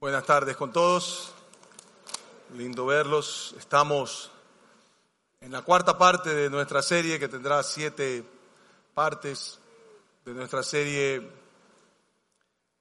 [0.00, 1.30] Buenas tardes con todos.
[2.56, 3.54] Lindo verlos.
[3.58, 4.30] Estamos
[5.42, 8.24] en la cuarta parte de nuestra serie que tendrá siete
[8.94, 9.58] partes
[10.24, 11.20] de nuestra serie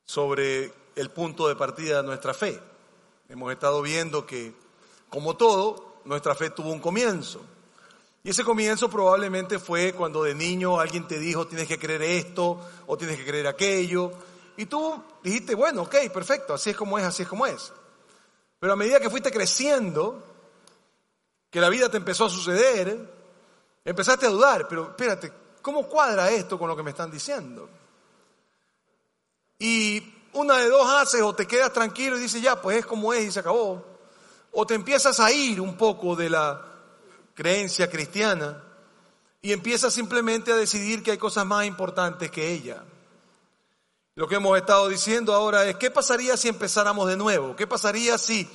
[0.06, 2.58] sobre el punto de partida de nuestra fe.
[3.28, 4.54] Hemos estado viendo que,
[5.10, 7.42] como todo, nuestra fe tuvo un comienzo.
[8.24, 12.66] Y ese comienzo probablemente fue cuando de niño alguien te dijo tienes que creer esto
[12.88, 14.14] o tienes que creer aquello.
[14.60, 17.72] Y tú dijiste, bueno, ok, perfecto, así es como es, así es como es.
[18.60, 20.22] Pero a medida que fuiste creciendo,
[21.50, 23.10] que la vida te empezó a suceder,
[23.86, 25.32] empezaste a dudar, pero espérate,
[25.62, 27.70] ¿cómo cuadra esto con lo que me están diciendo?
[29.60, 33.14] Y una de dos haces o te quedas tranquilo y dices, ya, pues es como
[33.14, 33.82] es y se acabó.
[34.52, 36.66] O te empiezas a ir un poco de la
[37.34, 38.62] creencia cristiana
[39.42, 42.84] y empiezas simplemente a decidir que hay cosas más importantes que ella.
[44.20, 47.56] Lo que hemos estado diciendo ahora es, ¿qué pasaría si empezáramos de nuevo?
[47.56, 48.46] ¿Qué pasaría si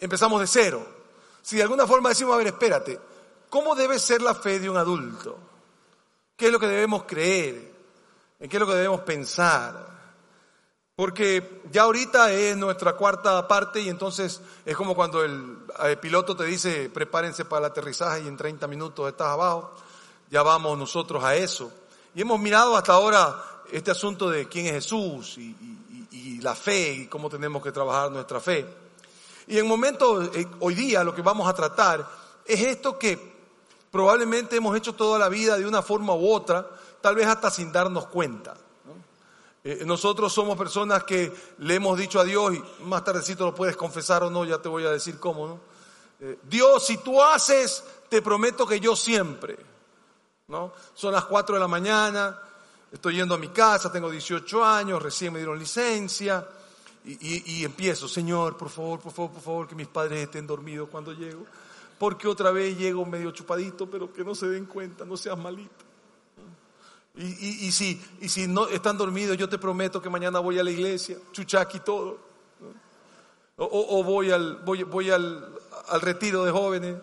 [0.00, 0.86] empezamos de cero?
[1.40, 3.00] Si de alguna forma decimos, a ver, espérate,
[3.48, 5.38] ¿cómo debe ser la fe de un adulto?
[6.36, 7.72] ¿Qué es lo que debemos creer?
[8.38, 9.88] ¿En qué es lo que debemos pensar?
[10.94, 15.56] Porque ya ahorita es nuestra cuarta parte y entonces es como cuando el,
[16.02, 19.72] piloto te dice prepárense para el aterrizaje y en 30 minutos estás abajo.
[20.28, 21.72] Ya vamos nosotros a eso.
[22.14, 25.54] Y hemos mirado hasta ahora este asunto de quién es Jesús y,
[26.40, 28.64] la fe y cómo tenemos que trabajar nuestra fe.
[29.48, 32.08] Y en momento, eh, hoy día lo que vamos a tratar
[32.46, 33.18] es esto que
[33.90, 36.64] probablemente hemos hecho toda la vida de una forma u otra,
[37.00, 38.54] tal vez hasta sin darnos cuenta.
[39.64, 43.76] Eh, nosotros somos personas que le hemos dicho a Dios, y más tardecito lo puedes
[43.76, 45.60] confesar o no, ya te voy a decir cómo, ¿no?
[46.20, 49.56] Eh, Dios, si tú haces, te prometo que yo siempre,
[50.46, 50.72] ¿no?
[50.94, 52.40] Son las 4 de la mañana,
[52.90, 56.46] Estoy yendo a mi casa, tengo 18 años, recién me dieron licencia
[57.04, 61.12] y, empiezo, Señor, por favor, por favor, por favor, que mis padres estén dormidos cuando
[61.12, 61.44] llego,
[61.98, 65.86] porque otra vez llego medio chupadito, pero que no se den cuenta, no seas malito.
[67.16, 68.00] Y, si,
[68.46, 72.18] no están dormidos, yo te prometo que mañana voy a la iglesia, chuchaqui todo.
[73.56, 75.52] O, voy, al, voy al,
[75.88, 76.96] al retiro de jóvenes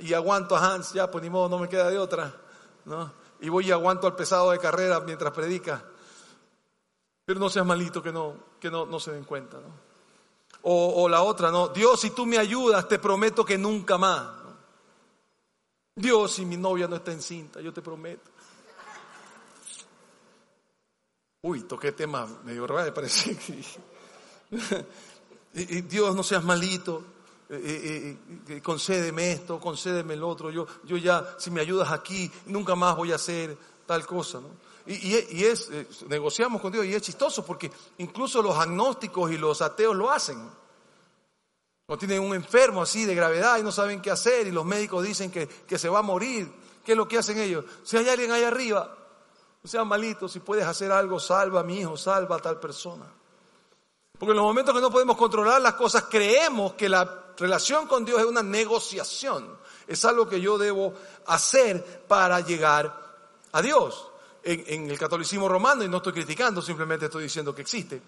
[0.00, 2.34] y aguanto a Hans, ya, pues ni modo, no me queda de otra.
[2.84, 3.21] ¿no?
[3.42, 5.84] Y voy y aguanto al pesado de carrera mientras predica.
[7.24, 9.58] Pero no seas malito que no, que no, no se den cuenta.
[9.58, 9.92] ¿no?
[10.62, 11.68] O, la otra, ¿no?
[11.68, 14.28] Dios, si tú me ayudas, te prometo que nunca más.
[15.96, 18.30] Dios, si mi novia no está encinta, yo te prometo.
[21.42, 23.64] Uy, toqué tema medio raro, parece que...
[25.82, 27.04] Dios, no seas malito.
[27.54, 28.16] Eh, eh,
[28.48, 32.96] eh, concédeme esto, concédeme el otro, yo, yo ya, si me ayudas aquí, nunca más
[32.96, 33.54] voy a hacer
[33.84, 34.40] tal cosa.
[34.86, 35.68] Y, es,
[36.08, 40.38] negociamos con Dios y es chistoso porque incluso los agnósticos y los ateos lo hacen.
[41.88, 45.04] O tienen un enfermo así de gravedad y no saben qué hacer y los médicos
[45.04, 46.50] dicen que, que se va a morir.
[46.82, 47.66] ¿Qué es lo que hacen ellos?
[47.84, 48.96] Si hay alguien ahí arriba,
[49.62, 53.04] no sean malitos, si puedes hacer algo, salva a mi hijo, salva a tal persona.
[54.22, 58.04] Porque en los momentos que no podemos controlar las cosas, creemos que la relación con
[58.04, 59.58] Dios es una negociación.
[59.84, 60.94] Es algo que yo debo
[61.26, 63.16] hacer para llegar
[63.50, 64.06] a Dios.
[64.44, 68.00] En, el catolicismo romano, y no estoy criticando, simplemente estoy diciendo que existe.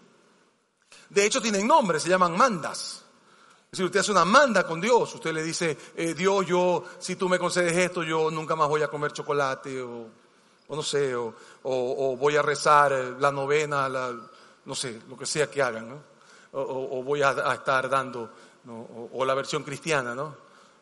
[1.08, 3.02] De hecho, tienen nombre, se llaman mandas.
[3.64, 7.16] Es decir, usted hace una manda con Dios, usted le dice, eh, Dios, yo, si
[7.16, 10.06] tú me concedes esto, yo nunca más voy a comer chocolate, o,
[10.68, 13.88] no sé, o, voy a rezar la novena,
[14.64, 16.14] no sé, lo que sea que hagan, ¿no?
[16.52, 18.30] o, voy a estar dando
[19.12, 20.36] o, la versión cristiana, ¿no?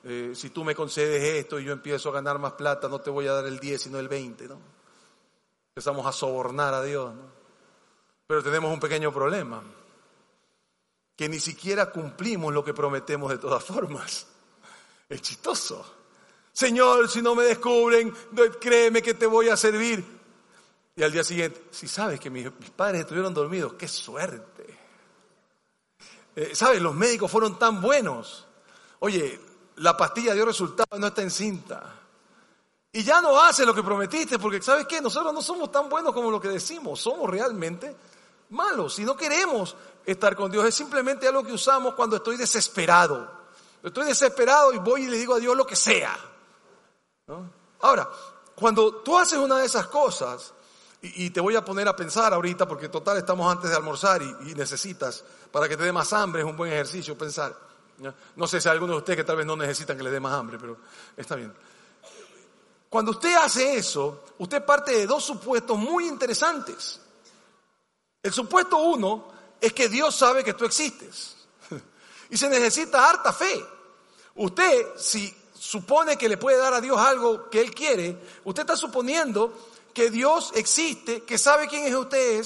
[0.04, 3.10] Eh, si tú me concedes esto y yo empiezo a ganar más plata, no te
[3.10, 4.58] voy a dar el 10, sino el 20, ¿no?
[5.68, 7.22] Empezamos a sobornar a Dios, ¿no?
[8.26, 9.62] Pero tenemos un pequeño problema,
[11.16, 14.26] que ni siquiera cumplimos lo que prometemos de todas formas.
[15.08, 15.84] Es chistoso.
[16.52, 18.12] Señor, si no me descubren,
[18.60, 20.21] créeme que te voy a servir.
[20.94, 24.78] Y al día siguiente, si sabes que mis padres estuvieron dormidos, qué suerte.
[26.36, 26.80] Eh, ¿Sabes?
[26.82, 28.46] Los médicos fueron tan buenos.
[29.00, 29.40] Oye,
[29.76, 31.98] la pastilla dio resultado, no está encinta.
[32.92, 35.00] Y ya no hace lo que prometiste, porque ¿sabes qué?
[35.00, 37.96] Nosotros no somos tan buenos como lo que decimos, somos realmente
[38.50, 38.94] malos.
[38.94, 39.74] Si no queremos
[40.04, 43.40] estar con Dios, es simplemente algo que usamos cuando estoy desesperado.
[43.82, 46.16] Estoy desesperado y voy y le digo a Dios lo que sea.
[47.80, 48.08] Ahora,
[48.54, 50.52] cuando tú haces una de esas cosas,
[51.04, 54.54] y, te voy a poner a pensar ahorita, porque total estamos antes de almorzar y,
[54.54, 57.58] necesitas, para que te dé más hambre, es un buen ejercicio pensar.
[58.36, 58.46] ¿no?
[58.46, 60.32] sé si hay algunos de ustedes que tal vez no necesitan que le dé más
[60.32, 60.78] hambre, pero
[61.16, 61.52] está bien.
[62.88, 67.00] Cuando usted hace eso, usted parte de dos supuestos muy interesantes.
[68.22, 69.26] El supuesto uno
[69.60, 71.36] es que Dios sabe que tú existes.
[72.30, 73.62] Y se necesita harta fe.
[74.36, 78.74] Usted, si supone que le puede dar a Dios algo que Él quiere, usted está
[78.74, 79.52] suponiendo
[79.92, 82.44] que Dios existe, que sabe quién es usted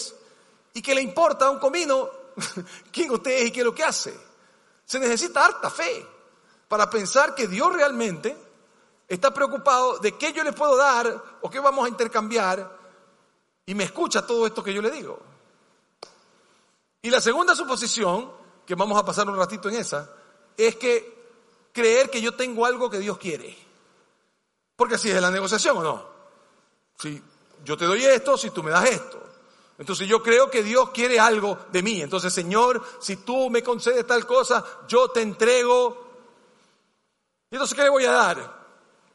[0.75, 2.10] y que le importa un comino
[2.93, 4.16] quién usted es y qué es lo que hace.
[4.84, 6.06] Se necesita harta fe
[6.69, 8.37] para pensar que Dios realmente
[9.08, 12.76] está preocupado de qué yo le puedo dar o qué vamos a intercambiar
[13.64, 15.19] y me escucha todo esto que yo le digo.
[17.02, 18.32] Y la segunda suposición,
[18.64, 20.10] que vamos a pasar un ratito en esa,
[20.56, 21.16] es que
[21.72, 23.56] creer que yo tengo algo que Dios quiere.
[24.75, 26.06] Porque así es la negociación o no.
[26.98, 27.22] Si
[27.66, 29.20] yo te doy esto, si tú me das esto.
[29.76, 32.00] Entonces yo creo que Dios quiere algo de mí.
[32.00, 36.06] Entonces, Señor, si tú me concedes tal cosa, yo te entrego.
[37.50, 38.66] ¿Y entonces qué le voy a dar?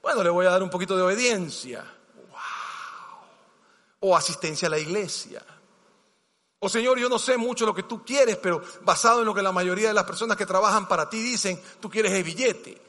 [0.01, 1.81] Bueno, le voy a dar un poquito de obediencia.
[2.29, 2.39] Wow.
[4.01, 5.41] O asistencia a la iglesia.
[6.59, 9.41] O Señor, yo no sé mucho lo que tú quieres, pero basado en lo que
[9.41, 12.79] la mayoría de las personas que trabajan para ti dicen, tú quieres el billete.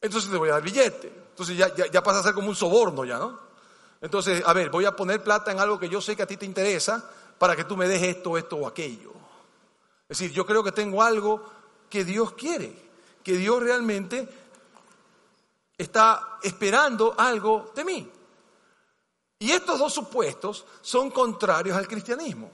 [0.00, 1.12] Entonces te voy a dar billete.
[1.30, 3.53] Entonces ya, ya, ya pasa a ser como un soborno ya, ¿no?
[4.04, 6.36] Entonces, a ver, voy a poner plata en algo que yo sé que a ti
[6.36, 9.12] te interesa para que tú me des esto, esto o aquello.
[10.06, 11.42] Es decir, yo creo que tengo algo
[11.88, 12.76] que Dios quiere,
[13.22, 14.28] que Dios realmente
[15.78, 18.10] está esperando algo de mí.
[19.38, 22.50] Y estos dos supuestos son contrarios al cristianismo.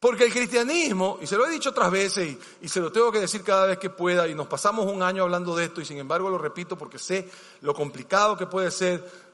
[0.00, 3.20] Porque el cristianismo, y se lo he dicho otras veces y, se lo tengo que
[3.20, 5.98] decir cada vez que pueda, y nos pasamos un año hablando de esto, y sin
[5.98, 7.30] embargo lo repito porque sé
[7.60, 9.25] lo complicado que puede ser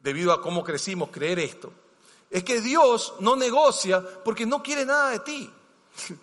[0.00, 1.72] debido a cómo crecimos creer esto,
[2.30, 5.50] es que Dios no negocia porque no quiere nada de ti.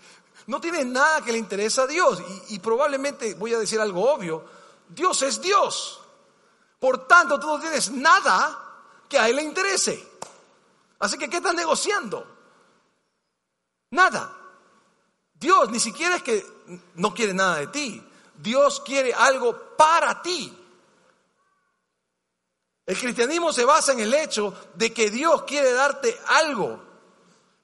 [0.48, 2.24] No tiene nada que le interesa a Dios.
[2.48, 4.46] Y, y probablemente voy a decir algo obvio,
[4.88, 6.00] Dios es Dios.
[6.80, 8.58] Por tanto, tú no tienes nada
[9.10, 10.08] que a Él le interese.
[11.00, 12.26] Así que, ¿qué estás negociando?
[13.92, 14.34] Nada.
[15.34, 16.46] Dios ni siquiera es que
[16.96, 18.04] no quiere nada de ti.
[18.36, 20.57] Dios quiere algo para ti.
[22.88, 26.82] El cristianismo se basa en el hecho de que Dios quiere darte algo.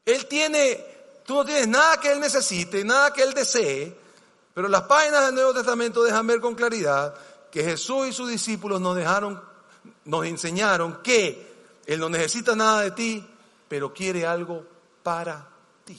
[0.04, 0.86] Él tiene,
[1.26, 3.98] tú no tienes nada que Él necesite, nada que Él desee,
[4.54, 7.16] pero las páginas del Nuevo Testamento dejan ver con claridad
[7.50, 9.42] que Jesús y sus discípulos nos dejaron,
[10.04, 11.54] nos enseñaron que
[11.86, 13.26] Él no necesita nada de ti,
[13.70, 14.66] pero quiere algo
[15.04, 15.48] para
[15.86, 15.98] ti.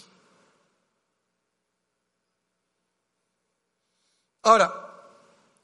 [4.43, 4.91] Ahora,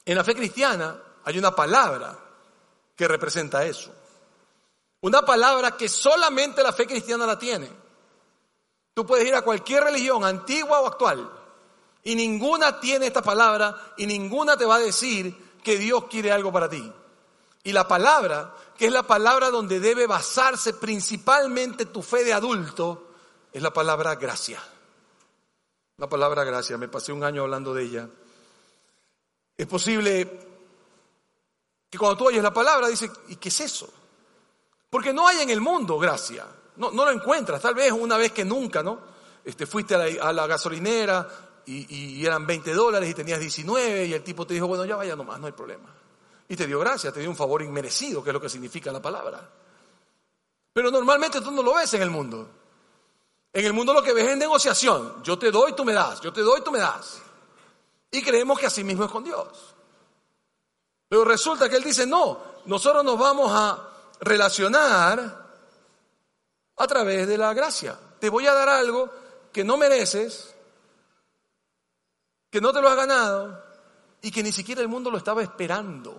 [0.03, 2.20] en la fe cristiana hay una palabra
[3.01, 3.91] que representa eso.
[5.01, 7.67] Una palabra que solamente la fe cristiana la tiene.
[8.93, 11.27] Tú puedes ir a cualquier religión, antigua o actual,
[12.03, 16.51] y ninguna tiene esta palabra y ninguna te va a decir que Dios quiere algo
[16.51, 16.93] para ti.
[17.63, 23.07] Y la palabra, que es la palabra donde debe basarse principalmente tu fe de adulto,
[23.51, 24.61] es la palabra gracia.
[25.97, 28.09] La palabra gracia, me pasé un año hablando de ella.
[29.57, 30.50] Es posible
[31.91, 33.87] que cuando tú oyes la palabra dices, ¿y qué es eso?
[34.89, 36.47] Porque no hay en el mundo gracia.
[36.77, 39.11] No, no lo encuentras, tal vez una vez que nunca, ¿no?
[39.45, 41.27] Este, fuiste a la gasolinera,
[41.65, 45.15] y, eran 20 dólares y tenías 19 y el tipo te dijo, bueno, ya vaya
[45.15, 45.89] nomás, no hay problema.
[46.47, 49.01] Y te dio gracia, te dio un favor inmerecido, que es lo que significa la
[49.01, 49.49] palabra.
[50.73, 52.49] Pero normalmente tú no lo ves en el mundo.
[53.53, 55.23] En el mundo lo que ves es negociación.
[55.23, 56.21] Yo te doy, tú me das.
[56.21, 57.21] Yo te doy, tú me das.
[58.11, 59.47] Y creemos que así mismo es con Dios.
[61.11, 63.85] Pero resulta que Él dice, no, nosotros nos vamos a
[64.21, 65.45] relacionar
[66.77, 67.99] a través de la gracia.
[68.17, 69.09] Te voy a dar algo
[69.51, 70.55] que no mereces,
[72.49, 73.61] que no te lo has ganado
[74.21, 76.17] y que ni siquiera el mundo lo estaba esperando.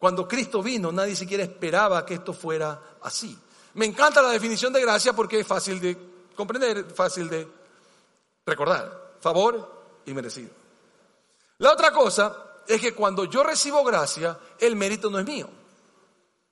[0.00, 3.38] Cuando Cristo vino, nadie siquiera esperaba que esto fuera así.
[3.74, 5.96] Me encanta la definición de gracia porque es fácil de
[6.34, 7.46] comprender, fácil de
[8.44, 9.14] recordar.
[9.20, 10.50] Favor y merecido.
[11.58, 15.48] La otra cosa es que cuando yo recibo gracia, el mérito no es mío.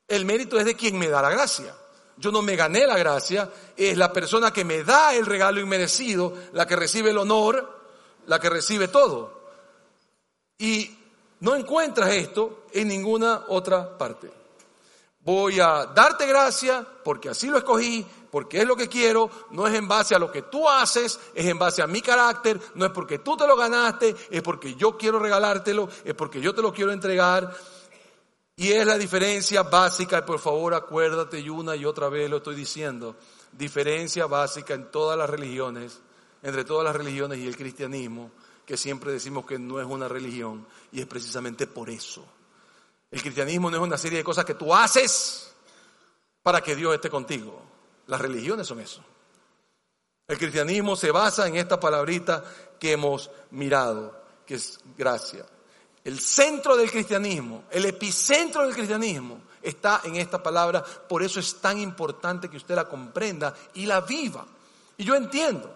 [0.08, 1.74] El mérito es de quien me da la gracia.
[2.16, 6.32] Yo no me gané la gracia, es la persona que me da el regalo inmerecido,
[6.54, 7.78] la que recibe el honor,
[8.26, 9.42] la que recibe todo.
[10.58, 10.96] Y
[11.40, 14.30] no encuentras esto en ninguna otra parte.
[15.20, 18.06] Voy a darte gracia porque así lo escogí,
[18.36, 21.46] porque es lo que quiero, no es en base a lo que tú haces, es
[21.46, 24.98] en base a mi carácter, no es porque tú te lo ganaste, es porque yo
[24.98, 27.56] quiero regalártelo, es porque yo te lo quiero entregar.
[28.54, 32.36] Y es la diferencia básica, y por favor acuérdate y una y otra vez lo
[32.36, 33.16] estoy diciendo,
[33.52, 36.02] diferencia básica en todas las religiones
[36.42, 38.32] entre todas las religiones y el cristianismo,
[38.66, 42.22] que siempre decimos que no es una religión, y es precisamente por eso.
[43.10, 45.54] El cristianismo no es una serie de cosas que tú haces
[46.42, 47.65] para que Dios esté contigo.
[48.06, 49.02] Las religiones son eso.
[50.28, 52.42] El cristianismo se basa en esta palabrita
[52.78, 55.46] que hemos mirado, que es gracia.
[56.02, 61.60] El centro del cristianismo, el epicentro del cristianismo está en esta palabra, por eso es
[61.60, 64.46] tan importante que usted la comprenda y la viva.
[64.96, 65.72] Y yo entiendo,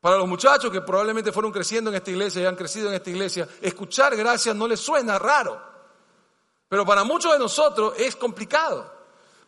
[0.00, 3.10] para los muchachos que probablemente fueron creciendo en esta iglesia y han crecido en esta
[3.10, 5.60] iglesia, escuchar gracias no les suena raro.
[6.68, 8.99] Pero para muchos de nosotros es complicado.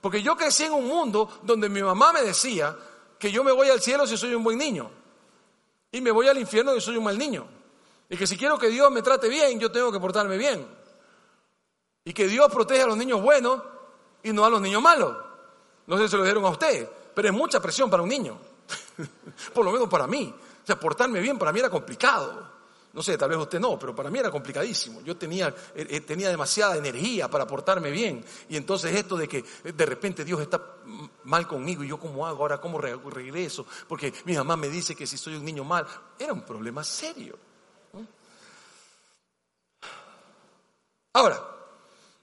[0.02, 2.76] Porque yo crecí en un mundo donde mi mamá me decía
[3.21, 4.90] que yo me voy al cielo si soy un buen niño.
[5.92, 7.47] Y me voy al infierno si soy un mal niño.
[8.11, 10.66] Y que si quiero que Dios me trate bien, yo tengo que portarme bien.
[12.04, 13.62] Y que Dios protege a los niños buenos
[14.25, 15.16] y no a los niños malos.
[15.87, 18.37] No sé si se lo dijeron a usted, pero es mucha presión para un niño.
[19.54, 20.35] Por lo menos para mí.
[20.64, 22.50] O sea, portarme bien para mí era complicado.
[22.93, 25.01] No sé, tal vez usted no, pero para mí era complicadísimo.
[25.01, 28.23] Yo tenía, eh, eh, tenía demasiada energía para portarme bien.
[28.51, 30.61] Y entonces esto de que eh, de repente Dios está
[31.25, 35.07] mal conmigo y yo cómo hago ahora, cómo regreso, porque mi mamá me dice que
[35.07, 35.87] si soy un niño mal,
[36.19, 37.39] era un problema serio.
[41.15, 41.43] Ahora,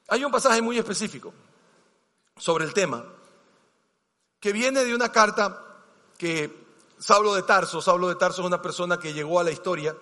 [0.08, 1.34] hay un pasaje muy específico
[2.38, 3.06] sobre el tema
[4.40, 5.66] que viene de una carta
[6.18, 6.68] que
[7.00, 9.96] Saulo de Tarso, Saulo de Tarso es una persona que llegó a la historia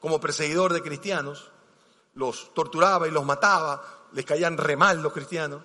[0.00, 1.50] como perseguidor de cristianos,
[2.14, 5.62] los torturaba y los mataba, les caían re mal los cristianos,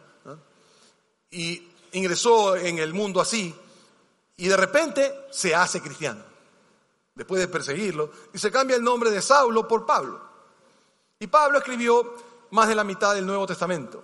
[1.32, 3.54] y ingresó en el mundo así,
[4.38, 6.24] y de repente se hace cristiano,
[7.16, 10.22] después de perseguirlo, y se cambia el nombre de Saulo por Pablo.
[11.20, 12.16] Y Pablo escribió
[12.52, 14.04] más de la mitad del Nuevo Testamento.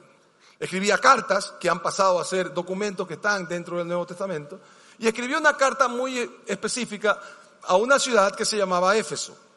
[0.59, 4.59] Escribía cartas que han pasado a ser documentos que están dentro del Nuevo Testamento,
[4.97, 7.19] y escribió una carta muy específica
[7.63, 9.48] a una ciudad que se llamaba Éfeso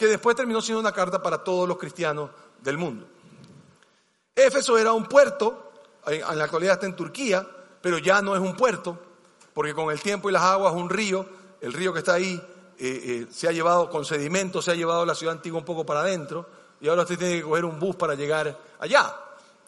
[0.00, 2.30] que después terminó siendo una carta para todos los cristianos
[2.62, 3.06] del mundo.
[4.34, 5.72] Éfeso era un puerto,
[6.06, 7.46] en la actualidad está en Turquía,
[7.82, 8.98] pero ya no es un puerto,
[9.52, 11.26] porque con el tiempo y las aguas un río,
[11.60, 12.32] el río que está ahí
[12.78, 15.84] eh, eh, se ha llevado con sedimentos, se ha llevado la ciudad antigua un poco
[15.84, 16.46] para adentro,
[16.80, 19.14] y ahora usted tiene que coger un bus para llegar allá.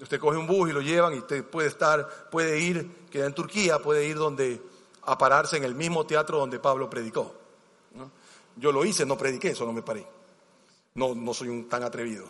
[0.00, 3.34] Usted coge un bus y lo llevan y usted puede estar, puede ir, queda en
[3.34, 4.62] Turquía, puede ir donde,
[5.02, 7.34] a pararse en el mismo teatro donde Pablo predicó.
[8.56, 10.21] Yo lo hice, no prediqué, solo me paré.
[10.94, 12.28] No, no soy un tan atrevido.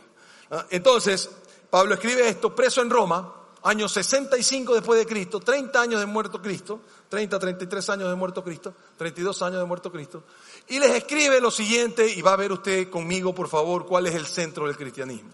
[0.50, 1.30] Ah, entonces,
[1.70, 6.40] Pablo escribe esto, preso en Roma, año 65 después de Cristo, 30 años de muerto
[6.40, 10.24] Cristo, 30, 33 años de muerto Cristo, 32 años de muerto Cristo,
[10.68, 14.14] y les escribe lo siguiente, y va a ver usted conmigo, por favor, cuál es
[14.14, 15.30] el centro del cristianismo.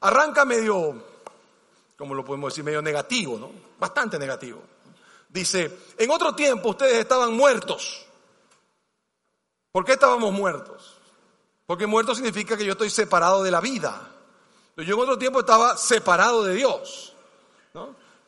[0.00, 0.94] Arranca medio,
[1.96, 3.50] como lo podemos decir, medio negativo, ¿no?
[3.78, 4.62] Bastante negativo.
[5.28, 8.06] Dice, en otro tiempo ustedes estaban muertos.
[9.72, 10.97] ¿Por qué estábamos muertos?
[11.68, 14.00] Porque muerto significa que yo estoy separado de la vida.
[14.74, 17.12] Yo en otro tiempo estaba separado de Dios.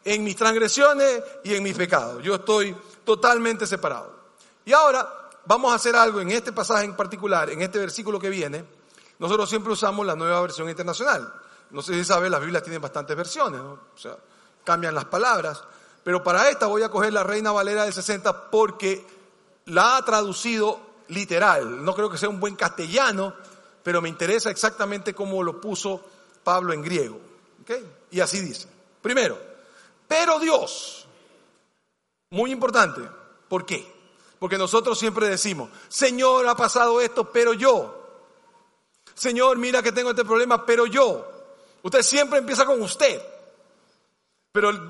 [0.05, 2.23] En mis transgresiones y en mis pecados.
[2.23, 4.15] Yo estoy totalmente separado.
[4.67, 8.29] Y ahora vamos a hacer algo en este pasaje en particular, en este versículo que
[8.29, 8.63] viene.
[9.19, 11.33] Nosotros siempre usamos la nueva versión internacional.
[11.71, 13.63] No sé si saben, las Biblias tienen bastantes versiones.
[13.63, 14.19] O sea,
[14.65, 15.65] cambian las palabras.
[16.05, 19.07] Pero para esta voy a coger la Reina Valera del 60 porque
[19.65, 21.85] la ha traducido literal.
[21.85, 23.35] No creo que sea un buen castellano,
[23.83, 26.05] pero me interesa exactamente cómo lo puso
[26.43, 27.21] Pablo en griego.
[28.11, 28.69] Y así dice.
[29.01, 29.39] Primero,
[30.09, 31.07] pero Dios.
[32.31, 33.01] Muy importante.
[33.49, 34.01] ¿Por qué?
[34.39, 37.97] Porque nosotros siempre decimos, Señor, ha pasado esto, pero yo.
[39.15, 41.31] Señor, mira que tengo este problema, pero yo.
[41.83, 43.21] Usted siempre empieza con usted.
[44.53, 44.89] Pero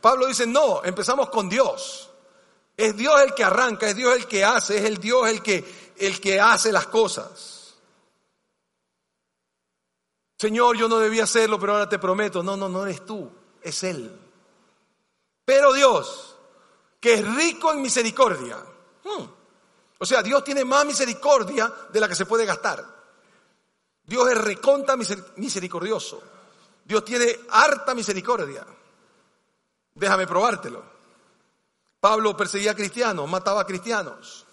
[0.00, 2.10] Pablo dice, no, empezamos con Dios.
[2.76, 5.92] Es Dios el que arranca, es Dios el que hace, es el Dios el que,
[5.96, 7.74] el que hace las cosas.
[10.36, 12.42] Señor, yo no debía hacerlo, pero ahora te prometo.
[12.42, 13.30] No, no, no eres tú,
[13.62, 14.20] es Él.
[15.44, 16.36] Pero Dios,
[17.00, 18.58] que es rico en misericordia.
[19.04, 19.24] Hmm.
[19.98, 22.84] O sea, Dios tiene más misericordia de la que se puede gastar.
[24.02, 26.22] Dios es reconta misericordioso.
[26.84, 28.66] Dios tiene harta misericordia.
[29.94, 30.93] Déjame probártelo.
[32.04, 34.44] Pablo perseguía a cristianos, mataba a cristianos.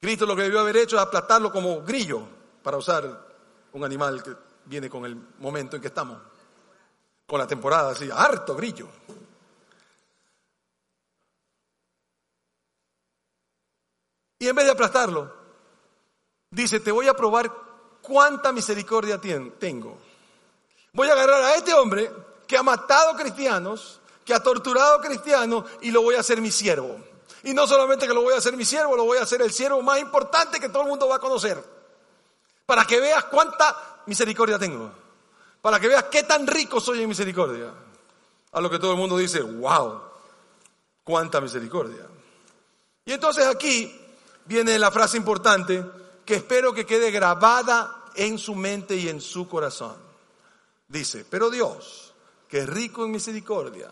[0.00, 2.26] Cristo lo que debió haber hecho es aplastarlo como grillo,
[2.64, 3.04] para usar
[3.70, 6.20] un animal que viene con el momento en que estamos,
[7.24, 8.88] con la temporada, así, harto grillo.
[14.40, 15.32] Y en vez de aplastarlo,
[16.50, 17.52] dice, te voy a probar
[18.02, 19.96] cuánta misericordia tengo.
[20.92, 22.10] Voy a agarrar a este hombre
[22.48, 26.98] que ha matado cristianos, que ha torturado cristianos y lo voy a hacer mi siervo.
[27.44, 29.50] Y no solamente que lo voy a hacer mi siervo, lo voy a hacer el
[29.50, 31.64] siervo más importante que todo el mundo va a conocer.
[32.66, 34.92] Para que veas cuánta misericordia tengo.
[35.62, 37.72] Para que veas qué tan rico soy en misericordia.
[38.52, 39.98] A lo que todo el mundo dice, wow,
[41.04, 42.06] cuánta misericordia.
[43.06, 43.98] Y entonces aquí
[44.44, 45.82] viene la frase importante
[46.26, 49.96] que espero que quede grabada en su mente y en su corazón.
[50.86, 52.12] Dice, pero Dios,
[52.46, 53.90] que rico en misericordia,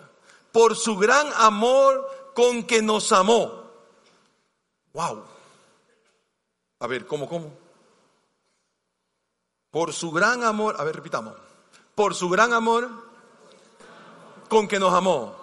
[0.56, 3.62] por su gran amor con que nos amó.
[4.94, 5.22] Wow.
[6.80, 7.52] A ver, ¿cómo, cómo?
[9.70, 11.34] Por su gran amor, a ver, repitamos.
[11.94, 12.88] Por su gran amor
[14.48, 15.36] con que nos amó.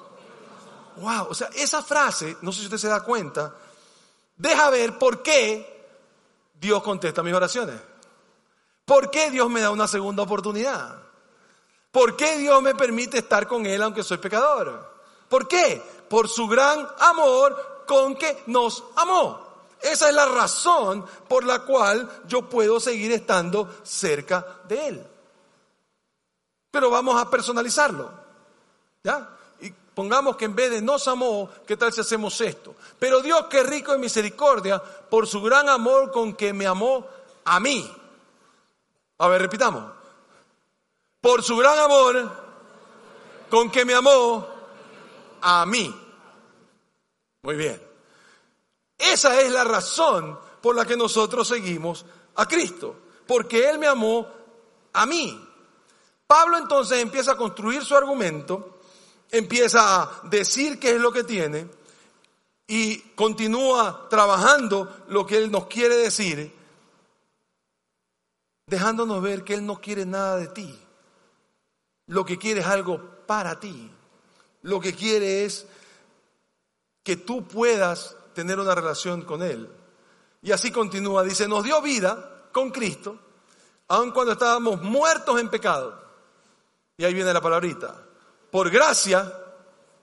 [0.96, 3.56] Wow, o sea, esa frase, no sé si usted se da cuenta,
[4.36, 5.92] deja ver por qué
[6.56, 7.80] Dios contesta mis oraciones.
[8.84, 11.04] ¿Por qué Dios me da una segunda oportunidad?
[11.92, 14.93] ¿Por qué Dios me permite estar con Él aunque soy pecador?
[15.34, 15.82] ¿Por qué?
[16.10, 19.44] Por su gran amor con que nos amó.
[19.82, 25.08] Esa es la razón por la cual yo puedo seguir estando cerca de Él.
[26.70, 28.12] Pero vamos a personalizarlo.
[29.04, 29.28] ¿Ya?
[29.62, 32.76] Y pongamos que en vez de nos amó, ¿qué tal si hacemos esto?
[33.00, 37.08] Pero Dios que rico en misericordia, por su gran amor con que me amó
[37.44, 37.92] a mí.
[39.18, 39.94] A ver, repitamos.
[41.20, 42.32] Por su gran amor
[43.50, 44.53] con que me amó
[45.44, 45.94] a mí.
[47.44, 47.82] Muy bien.
[48.98, 52.96] Esa es la razón por la que nosotros seguimos a Cristo.
[53.28, 54.28] Porque Él me amó
[54.94, 55.48] a mí.
[56.26, 58.80] Pablo entonces empieza a construir su argumento,
[59.30, 61.68] empieza a decir qué es lo que tiene
[62.66, 66.64] y continúa trabajando lo que Él nos quiere decir
[68.68, 70.80] dejándonos ver que Él no quiere nada de ti.
[72.08, 73.92] Lo que quiere es algo para ti.
[74.64, 75.66] Lo que quiere es
[77.04, 79.70] que tú puedas tener una relación con Él.
[80.42, 83.18] Y así continúa, dice, nos dio vida con Cristo,
[83.88, 86.02] aun cuando estábamos muertos en pecado.
[86.98, 87.96] Y ahí viene la palabrita.
[88.52, 89.34] Por gracia,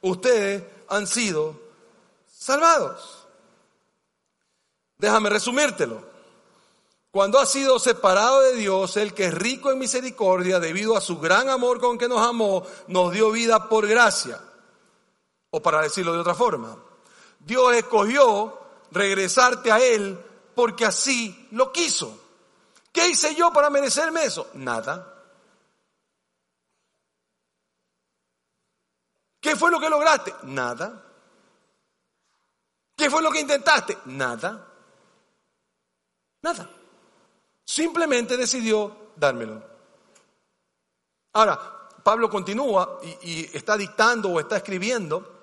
[0.02, 1.60] ustedes han sido
[2.26, 3.26] salvados.
[4.98, 6.10] Déjame resumírtelo.
[7.10, 11.18] Cuando ha sido separado de Dios, el que es rico en misericordia, debido a su
[11.18, 14.40] gran amor con que nos amó, nos dio vida por gracia.
[15.50, 16.76] O para decirlo de otra forma,
[17.38, 18.58] Dios escogió
[18.90, 20.18] regresarte a Él
[20.54, 22.18] porque así lo quiso.
[22.92, 24.50] ¿Qué hice yo para merecerme eso?
[24.54, 25.20] Nada.
[29.40, 30.34] ¿Qué fue lo que lograste?
[30.42, 31.06] Nada.
[32.96, 33.96] ¿Qué fue lo que intentaste?
[34.06, 34.66] Nada.
[36.42, 36.70] Nada.
[37.64, 39.62] Simplemente decidió dármelo.
[41.32, 45.39] Ahora, Pablo continúa y, está dictando o está escribiendo.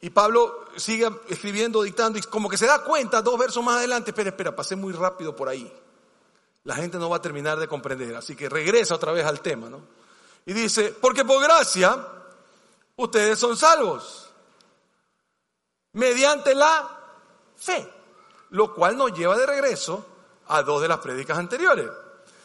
[0.00, 4.10] Y Pablo sigue escribiendo, dictando, y como que se da cuenta dos versos más adelante,
[4.10, 5.72] espera, espera, pasé muy rápido por ahí.
[6.64, 9.70] La gente no va a terminar de comprender, así que regresa otra vez al tema,
[9.70, 9.80] ¿no?
[10.44, 12.06] Y dice, porque por gracia
[12.96, 14.28] ustedes son salvos,
[15.92, 16.88] mediante la
[17.56, 17.88] fe,
[18.50, 20.04] lo cual nos lleva de regreso
[20.48, 21.88] a dos de las prédicas anteriores.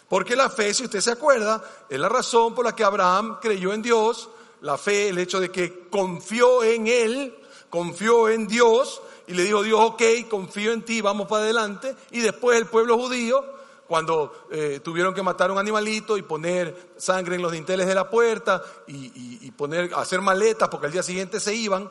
[0.08, 3.74] Porque la fe, si usted se acuerda, es la razón por la que Abraham creyó
[3.74, 4.30] en Dios,
[4.62, 7.41] la fe, el hecho de que confió en Él,
[7.72, 11.96] confió en Dios y le dijo Dios, ok, confío en ti, vamos para adelante.
[12.12, 13.44] Y después el pueblo judío,
[13.88, 18.10] cuando eh, tuvieron que matar un animalito y poner sangre en los dinteles de la
[18.10, 21.90] puerta y, y poner, hacer maletas porque al día siguiente se iban,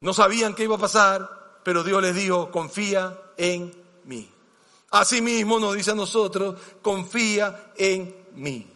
[0.00, 4.30] no sabían qué iba a pasar, pero Dios les dijo, confía en mí.
[4.92, 8.66] Asimismo nos dice a nosotros, confía en mí.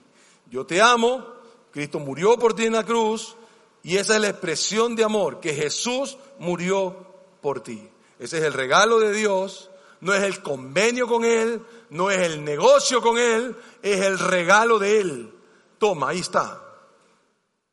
[0.51, 1.25] Yo te amo,
[1.71, 3.37] Cristo murió por ti en la cruz
[3.85, 7.07] y esa es la expresión de amor, que Jesús murió
[7.42, 7.87] por ti.
[8.18, 9.70] Ese es el regalo de Dios,
[10.01, 14.79] no es el convenio con Él, no es el negocio con Él, es el regalo
[14.79, 15.35] de Él.
[15.79, 16.62] Toma, ahí está.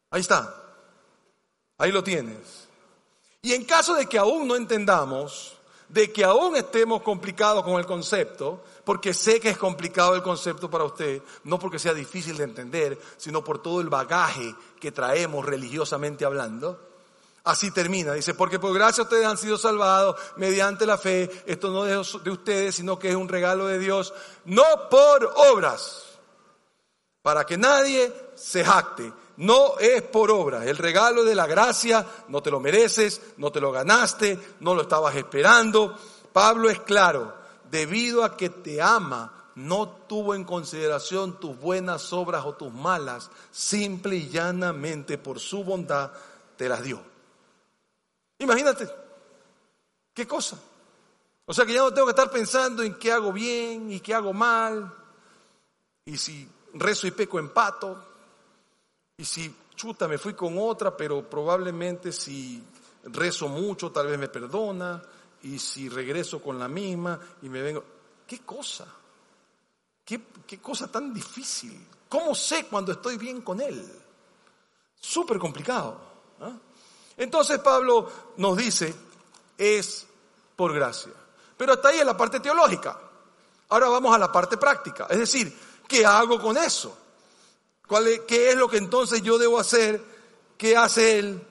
[0.09, 0.53] Ahí está.
[1.77, 2.67] Ahí lo tienes.
[3.41, 5.57] Y en caso de que aún no entendamos,
[5.91, 10.69] de que aún estemos complicados con el concepto, porque sé que es complicado el concepto
[10.69, 15.45] para usted, no porque sea difícil de entender, sino por todo el bagaje que traemos
[15.45, 16.79] religiosamente hablando.
[17.43, 21.85] Así termina, dice, porque por gracia ustedes han sido salvados mediante la fe, esto no
[21.85, 24.13] es de ustedes, sino que es un regalo de Dios,
[24.45, 26.03] no por obras,
[27.21, 29.11] para que nadie se jacte.
[29.37, 33.61] No es por obra, el regalo de la gracia, no te lo mereces, no te
[33.61, 35.97] lo ganaste, no lo estabas esperando.
[36.31, 37.33] Pablo es claro,
[37.69, 43.29] debido a que te ama, no tuvo en consideración tus buenas obras o tus malas,
[43.51, 46.11] simple y llanamente por su bondad
[46.57, 47.01] te las dio.
[48.39, 48.89] Imagínate,
[50.13, 50.57] qué cosa.
[51.45, 54.13] O sea que ya no tengo que estar pensando en qué hago bien y qué
[54.13, 54.93] hago mal,
[56.05, 58.10] y si rezo y peco empato,
[59.21, 62.59] y si, chuta, me fui con otra, pero probablemente si
[63.03, 64.99] rezo mucho, tal vez me perdona.
[65.43, 67.83] y si regreso con la misma y me vengo,
[68.25, 68.87] ¿qué cosa?
[70.03, 70.21] ¿Qué,
[70.59, 71.87] cosa tan difícil?
[72.09, 73.87] ¿Cómo sé cuando estoy bien con Él?
[74.99, 76.01] Súper complicado.
[76.39, 76.53] ¿ah?
[77.15, 78.91] Entonces Pablo nos dice,
[79.55, 80.07] es
[80.55, 81.13] por gracia.
[81.55, 82.99] Pero hasta ahí es la parte teológica.
[83.69, 85.05] Ahora vamos a la parte práctica.
[85.11, 85.55] Es decir,
[85.87, 86.97] ¿qué hago con eso?
[87.91, 90.01] ¿Cuál es, ¿Qué es lo que entonces yo debo hacer?
[90.57, 91.45] ¿Qué hace Él?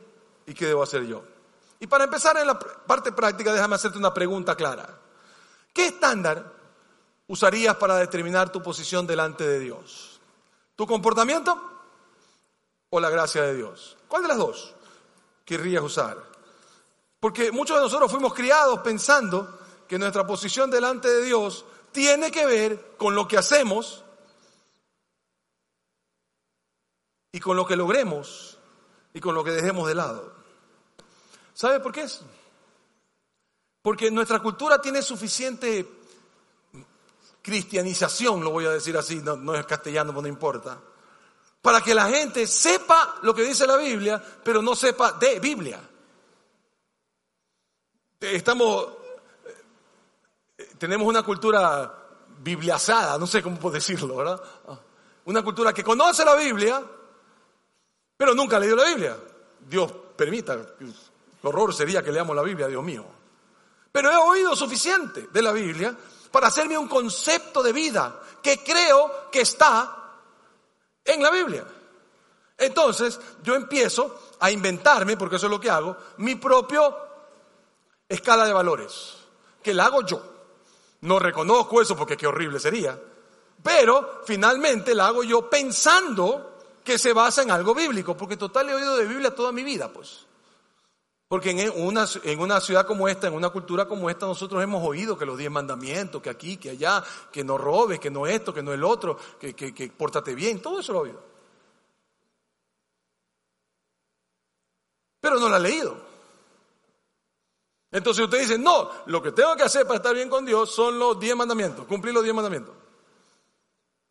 [0.46, 1.22] ¿Y qué debo hacer yo?
[1.78, 4.88] Y para empezar en la parte práctica, déjame hacerte una pregunta clara.
[5.74, 6.50] ¿Qué estándar
[7.26, 10.18] usarías para determinar tu posición delante de Dios?
[10.76, 11.60] ¿Tu comportamiento
[12.88, 13.98] o la gracia de Dios?
[14.08, 14.74] ¿Cuál de las dos
[15.44, 16.16] querrías usar?
[17.20, 22.46] Porque muchos de nosotros fuimos criados pensando que nuestra posición delante de Dios tiene que
[22.46, 24.04] ver con lo que hacemos
[27.32, 28.58] y con lo que logremos
[29.14, 30.32] y con lo que dejemos de lado.
[31.54, 32.20] ¿Sabe por qué es?
[33.82, 35.88] Porque nuestra cultura tiene suficiente
[37.42, 40.78] cristianización, lo voy a decir así, no, es castellano, no importa,
[41.62, 45.80] para que la gente sepa lo que dice la Biblia, pero no sepa de Biblia.
[48.20, 48.88] Estamos,
[50.78, 51.94] tenemos una cultura
[52.38, 54.42] bibliazada, no sé cómo decirlo, ¿verdad?
[55.24, 56.82] Una cultura que conoce la Biblia,
[58.20, 59.16] pero nunca ha leído la Biblia.
[59.66, 60.54] Dios permita,
[61.42, 63.02] horror sería que leamos la Biblia, Dios mío.
[63.90, 65.96] Pero he oído suficiente de la Biblia
[66.30, 70.18] para hacerme un concepto de vida que creo que está
[71.02, 71.64] en la Biblia.
[72.58, 76.94] Entonces yo empiezo a inventarme, porque eso es lo que hago, mi propio
[78.06, 79.16] escala de valores,
[79.62, 80.22] que la hago yo.
[81.00, 83.00] No reconozco eso porque qué horrible sería,
[83.62, 86.49] pero finalmente la hago yo pensando
[86.84, 89.92] que se basa en algo bíblico, porque total he oído de Biblia toda mi vida,
[89.92, 90.26] pues.
[91.28, 94.82] Porque en una, en una ciudad como esta, en una cultura como esta, nosotros hemos
[94.84, 98.52] oído que los diez mandamientos, que aquí, que allá, que no robes, que no esto,
[98.52, 101.22] que no el otro, que, que, que pórtate bien, todo eso lo he oído.
[105.20, 105.96] Pero no lo ha leído.
[107.92, 110.98] Entonces usted dice, no, lo que tengo que hacer para estar bien con Dios son
[110.98, 112.74] los diez mandamientos, cumplir los diez mandamientos.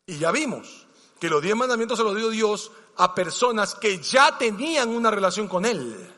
[0.06, 0.86] Y ya vimos
[1.20, 5.46] que los diez mandamientos se los dio Dios a personas que ya tenían una relación
[5.48, 6.14] con Él.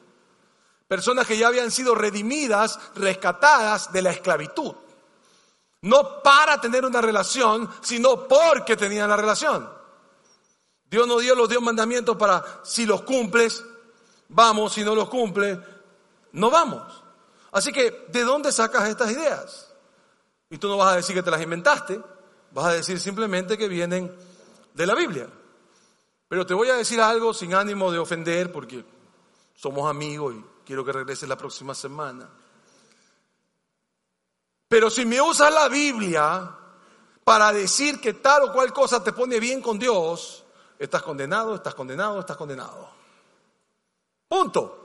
[0.87, 4.73] Personas que ya habían sido redimidas, rescatadas de la esclavitud.
[5.81, 9.69] No para tener una relación, sino porque tenían la relación.
[10.89, 13.65] Dios no dio los diez mandamientos para si los cumples,
[14.29, 15.59] vamos, si no los cumples,
[16.31, 17.03] no vamos.
[17.51, 19.73] Así que, ¿de dónde sacas estas ideas?
[20.49, 22.01] Y tú no vas a decir que te las inventaste,
[22.53, 24.15] vas a decir simplemente que vienen
[24.75, 25.29] de la Biblia.
[26.29, 28.85] Pero te voy a decir algo sin ánimo de ofender, porque
[29.55, 32.29] somos amigos y quiero que regrese la próxima semana.
[34.69, 36.51] Pero si me usas la Biblia
[37.25, 40.43] para decir que tal o cual cosa te pone bien con Dios,
[40.79, 42.89] estás condenado, estás condenado, estás condenado.
[44.27, 44.79] Punto.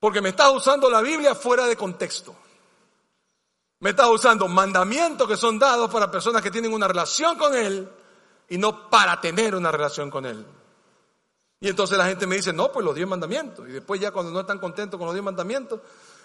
[0.00, 2.34] Porque me estás usando la Biblia fuera de contexto.
[3.80, 7.86] Me estás usando mandamientos que son dados para personas que tienen una relación con Él
[8.54, 10.46] y no para tener una relación con Él.
[11.58, 13.68] Y entonces la gente me dice, no, pues los diez mandamientos.
[13.68, 15.80] Y después ya cuando no están contentos con los diez mandamientos,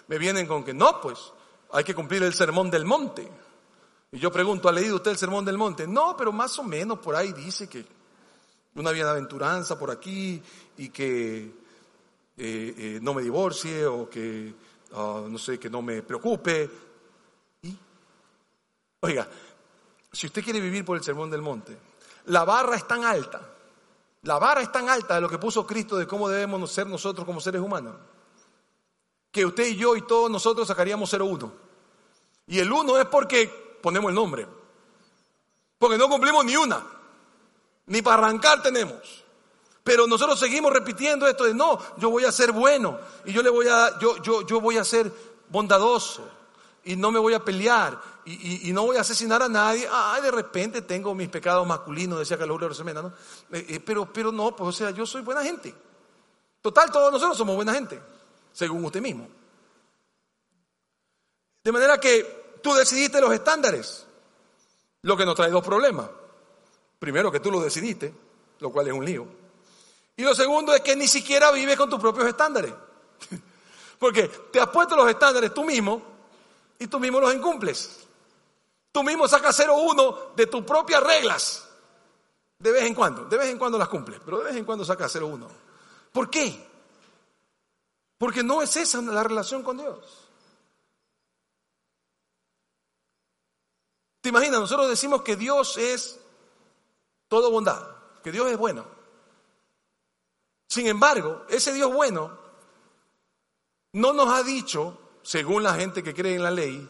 [0.06, 1.18] me vienen con que no, pues
[1.72, 3.28] hay que cumplir el sermón del monte.
[4.12, 5.88] Y yo pregunto, ¿ha leído usted el sermón del monte?
[5.88, 7.84] No, pero más o menos por ahí dice que
[8.76, 10.40] una bienaventuranza por aquí
[10.76, 11.52] y que eh,
[12.36, 14.54] eh, no me divorcie o que,
[14.92, 16.70] ah, no sé, que no me preocupe.
[19.00, 19.28] Oiga,
[20.12, 21.89] si usted quiere vivir por el sermón del monte,
[22.26, 23.50] la barra es tan alta
[24.22, 27.24] la vara es tan alta de lo que puso Cristo de cómo debemos ser nosotros
[27.24, 27.94] como seres humanos,
[29.32, 31.50] que usted y yo y todos nosotros sacaríamos 0-1.
[32.48, 34.46] Y el 1 es porque ponemos el nombre,
[35.78, 36.84] porque no cumplimos ni una,
[37.86, 39.24] ni para arrancar tenemos.
[39.82, 43.48] Pero nosotros seguimos repitiendo esto de no, yo voy a ser bueno y yo le
[43.48, 45.10] voy a yo yo yo voy a ser
[45.48, 46.28] bondadoso
[46.84, 47.98] y no me voy a pelear
[48.32, 49.88] y, no voy a asesinar a nadie.
[49.90, 53.08] Ay, de repente tengo mis pecados masculinos, decía Carlos Julio Semena, ¿no?
[53.50, 55.74] Eh, eh, pero, pero no, pues o sea, yo soy buena gente.
[56.60, 58.00] Total, todos nosotros somos buena gente,
[58.52, 59.26] según usted mismo.
[61.64, 64.06] De manera que tú decidiste los estándares,
[65.02, 66.08] lo que nos trae dos problemas.
[66.98, 68.14] Primero, que tú lo decidiste,
[68.60, 69.26] lo cual es un lío.
[70.16, 72.74] Y lo segundo es que ni siquiera vives con tus propios estándares.
[73.98, 76.02] Porque te has puesto los estándares tú mismo
[76.78, 78.06] y tú mismo los incumples.
[78.92, 81.68] Tú mismo sacas 0,1 de tus propias reglas.
[82.58, 84.84] De vez en cuando, de vez en cuando las cumples, pero de vez en cuando
[84.84, 85.48] sacas 0,1.
[86.12, 86.68] ¿Por qué?
[88.18, 90.28] Porque no es esa la relación con Dios.
[94.20, 94.60] ¿Te imaginas?
[94.60, 96.20] Nosotros decimos que Dios es
[97.28, 97.82] todo bondad,
[98.22, 98.84] que Dios es bueno.
[100.68, 102.38] Sin embargo, ese Dios bueno
[103.92, 106.88] no nos ha dicho, según la gente que cree en la ley,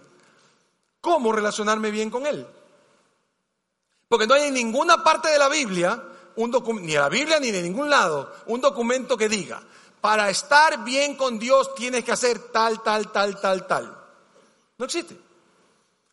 [1.00, 2.46] cómo relacionarme bien con Él.
[4.08, 6.02] Porque no hay en ninguna parte de la Biblia,
[6.36, 9.62] ni en la Biblia ni de ningún lado, un documento que diga,
[10.00, 13.98] para estar bien con Dios tienes que hacer tal, tal, tal, tal, tal.
[14.78, 15.16] No existe.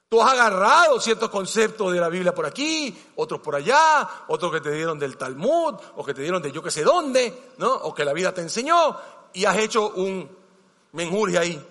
[0.10, 4.62] Tú has agarrado ciertos conceptos de la Biblia por aquí, otros por allá, otros que
[4.62, 7.74] te dieron del Talmud, o que te dieron de yo que sé dónde, ¿no?
[7.74, 8.96] O que la vida te enseñó,
[9.34, 10.30] y has hecho un
[10.94, 11.68] menjurje ahí.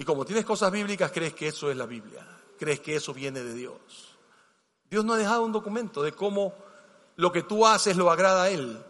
[0.00, 2.26] Y como tienes cosas bíblicas, crees que eso es la Biblia,
[2.58, 3.76] crees que eso viene de Dios.
[4.88, 6.54] Dios no ha dejado un documento de cómo
[7.16, 8.82] lo que tú haces lo agrada a Él.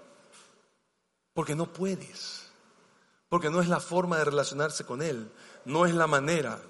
[1.35, 2.47] Porque no puedes.
[3.29, 5.29] Porque no es la forma de relacionarse con Él.
[5.65, 6.63] No es la manera.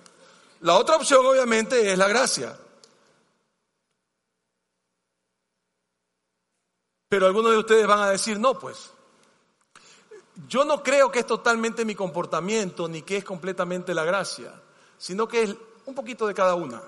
[0.60, 2.56] La otra opción obviamente es la gracia.
[7.10, 8.90] Pero algunos de ustedes van a decir, no, pues,
[10.48, 14.52] yo no creo que es totalmente mi comportamiento ni que es completamente la gracia,
[14.98, 16.82] sino que es un poquito de cada una.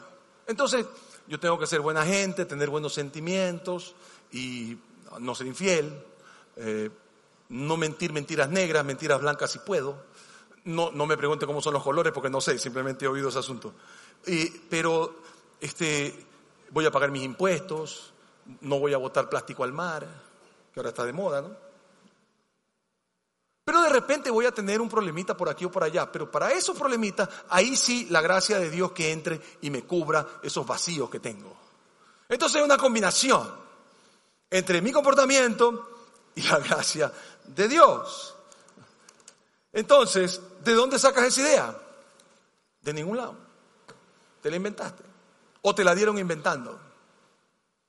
[0.47, 0.87] Entonces,
[1.27, 3.95] yo tengo que ser buena gente, tener buenos sentimientos
[4.33, 4.77] y
[5.19, 6.05] no ser infiel,
[6.57, 6.91] eh,
[7.49, 10.05] no mentir mentiras negras, mentiras blancas si puedo.
[10.65, 13.41] No, no me pregunte cómo son los colores porque no sé, simplemente he oído ese
[13.41, 13.75] asunto.
[14.71, 15.17] pero
[15.61, 16.27] este,
[16.71, 18.13] voy a pagar mis impuestos,
[18.61, 20.07] no voy a botar plástico al mar,
[20.73, 21.72] que ahora está de moda, ¿no?
[23.93, 26.11] Repente voy a tener un problemita por aquí o por allá.
[26.11, 30.27] Pero para esos problemitas, ahí sí la gracia de Dios que entre y me cubra
[30.43, 31.57] esos vacíos que tengo.
[32.29, 33.49] Entonces es una combinación
[34.51, 35.89] entre mi comportamiento
[36.35, 37.13] y la gracia
[37.45, 38.35] de Dios.
[39.73, 41.79] Entonces, ¿de dónde sacas esa idea?
[42.81, 43.37] De ningún lado.
[44.41, 45.05] Te la inventaste.
[45.63, 46.79] O te la dieron inventando.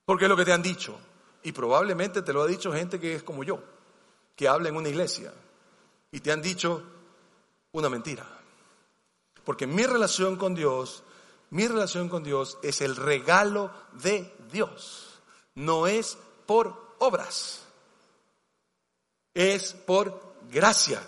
[0.05, 0.97] Porque es lo que te han dicho.
[1.43, 3.59] Y probablemente te lo ha dicho gente que es como yo,
[4.35, 5.33] que habla en una iglesia
[6.13, 6.83] y te han dicho
[7.71, 8.25] una mentira.
[9.43, 11.01] Porque mi relación con Dios,
[11.49, 15.19] mi relación con Dios es el regalo de Dios.
[15.55, 17.63] No es por obras.
[19.33, 21.01] Es por gracia.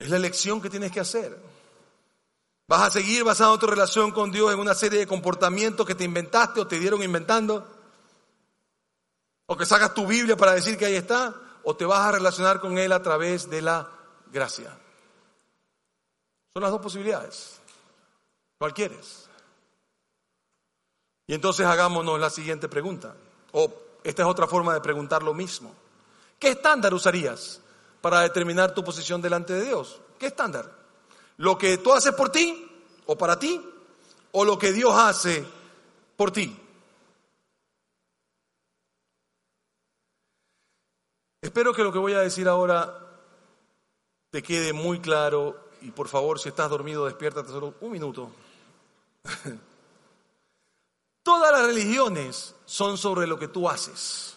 [0.00, 1.40] Es la elección que tienes que hacer.
[2.66, 6.02] ¿Vas a seguir basando tu relación con Dios en una serie de comportamientos que te
[6.02, 7.64] inventaste o te dieron inventando?
[9.46, 11.42] ¿O que sacas tu Biblia para decir que ahí está?
[11.64, 13.90] O te vas a relacionar con Él a través de la
[14.32, 14.76] gracia.
[16.52, 17.60] Son las dos posibilidades.
[18.58, 19.28] ¿Cuál quieres?
[21.26, 23.14] Y entonces hagámonos la siguiente pregunta.
[23.52, 23.72] O
[24.04, 25.74] esta es otra forma de preguntar lo mismo.
[26.38, 27.60] ¿Qué estándar usarías
[28.00, 30.00] para determinar tu posición delante de Dios?
[30.18, 30.70] ¿Qué estándar?
[31.38, 32.70] ¿Lo que tú haces por ti
[33.06, 33.60] o para ti?
[34.32, 35.44] ¿O lo que Dios hace
[36.16, 36.63] por ti?
[41.54, 42.98] Espero que lo que voy a decir ahora
[44.28, 48.28] te quede muy claro y por favor, si estás dormido, despiértate solo un minuto.
[51.22, 54.34] Todas las religiones son sobre lo que tú haces.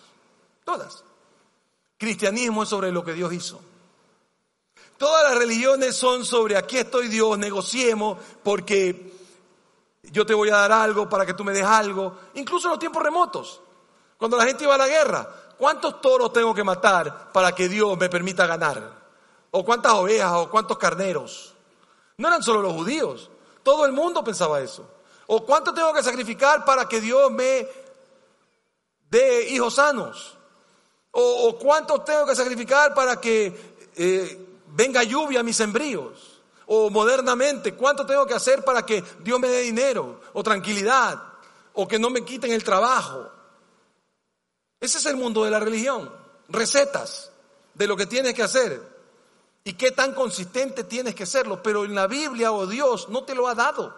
[0.63, 1.03] Todas.
[1.97, 3.61] Cristianismo es sobre lo que Dios hizo.
[4.99, 9.11] Todas las religiones son sobre aquí estoy Dios, negociemos porque
[10.03, 12.15] yo te voy a dar algo para que tú me des algo.
[12.35, 13.59] Incluso en los tiempos remotos,
[14.19, 17.97] cuando la gente iba a la guerra, ¿cuántos toros tengo que matar para que Dios
[17.97, 18.91] me permita ganar?
[19.51, 21.53] ¿O cuántas ovejas o cuántos carneros?
[22.17, 23.29] No eran solo los judíos,
[23.63, 24.87] todo el mundo pensaba eso.
[25.27, 27.67] ¿O cuánto tengo que sacrificar para que Dios me
[29.09, 30.37] dé hijos sanos?
[31.11, 36.41] ¿O, cuánto tengo que sacrificar para que eh, venga lluvia a mis sembríos?
[36.67, 41.21] O modernamente, ¿cuánto tengo que hacer para que Dios me dé dinero o tranquilidad?
[41.73, 43.31] O que no me quiten el trabajo.
[44.79, 46.11] Ese es el mundo de la religión.
[46.49, 47.31] Recetas
[47.73, 48.81] de lo que tienes que hacer
[49.63, 51.61] y qué tan consistente tienes que serlo.
[51.61, 53.95] Pero en la Biblia o oh Dios no te lo ha dado.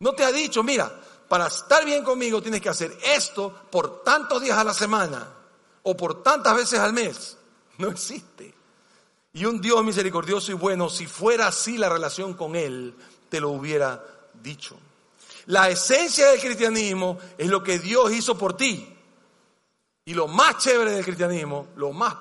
[0.00, 0.92] No te ha dicho, mira,
[1.28, 5.26] para estar bien conmigo tienes que hacer esto por tantos días a la semana
[5.84, 7.38] o por tantas veces al mes.
[7.76, 8.54] No existe.
[9.32, 12.94] Y un Dios misericordioso y bueno, si fuera así la relación con Él,
[13.28, 14.00] te lo hubiera
[14.40, 14.76] dicho.
[15.46, 18.93] La esencia del cristianismo es lo que Dios hizo por ti.
[20.04, 22.14] Y lo más chévere del cristianismo, lo más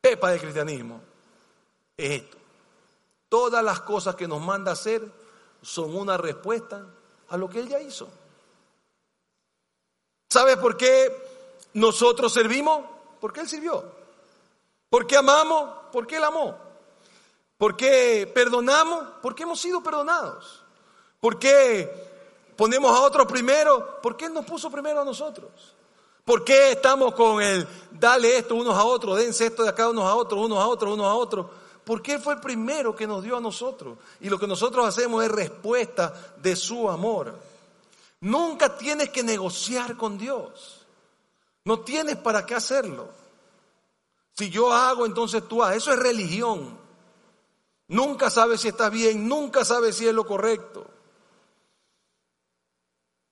[0.00, 1.00] pepa del cristianismo,
[1.96, 2.36] es esto.
[3.28, 5.02] Todas las cosas que nos manda hacer
[5.62, 6.86] son una respuesta
[7.28, 8.08] a lo que Él ya hizo.
[10.30, 11.12] ¿Sabes por qué
[11.74, 12.84] nosotros servimos?
[13.20, 13.84] Porque Él sirvió.
[14.88, 15.70] ¿Por qué amamos?
[15.90, 16.56] Porque Él amó.
[17.58, 19.06] ¿Por qué perdonamos?
[19.22, 20.62] Porque hemos sido perdonados.
[21.20, 21.90] ¿Por qué
[22.56, 24.00] ponemos a otros primero?
[24.00, 25.75] ¿Por qué nos puso primero a nosotros?
[26.26, 30.02] ¿Por qué estamos con el dale esto unos a otros, dense esto de acá unos
[30.02, 31.46] a otros, unos a otros, unos a otros?
[31.84, 33.96] Porque Él fue el primero que nos dio a nosotros.
[34.20, 37.38] Y lo que nosotros hacemos es respuesta de su amor.
[38.22, 40.84] Nunca tienes que negociar con Dios.
[41.64, 43.08] No tienes para qué hacerlo.
[44.32, 45.84] Si yo hago, entonces tú haces.
[45.84, 46.76] Eso es religión.
[47.86, 50.85] Nunca sabes si estás bien, nunca sabes si es lo correcto.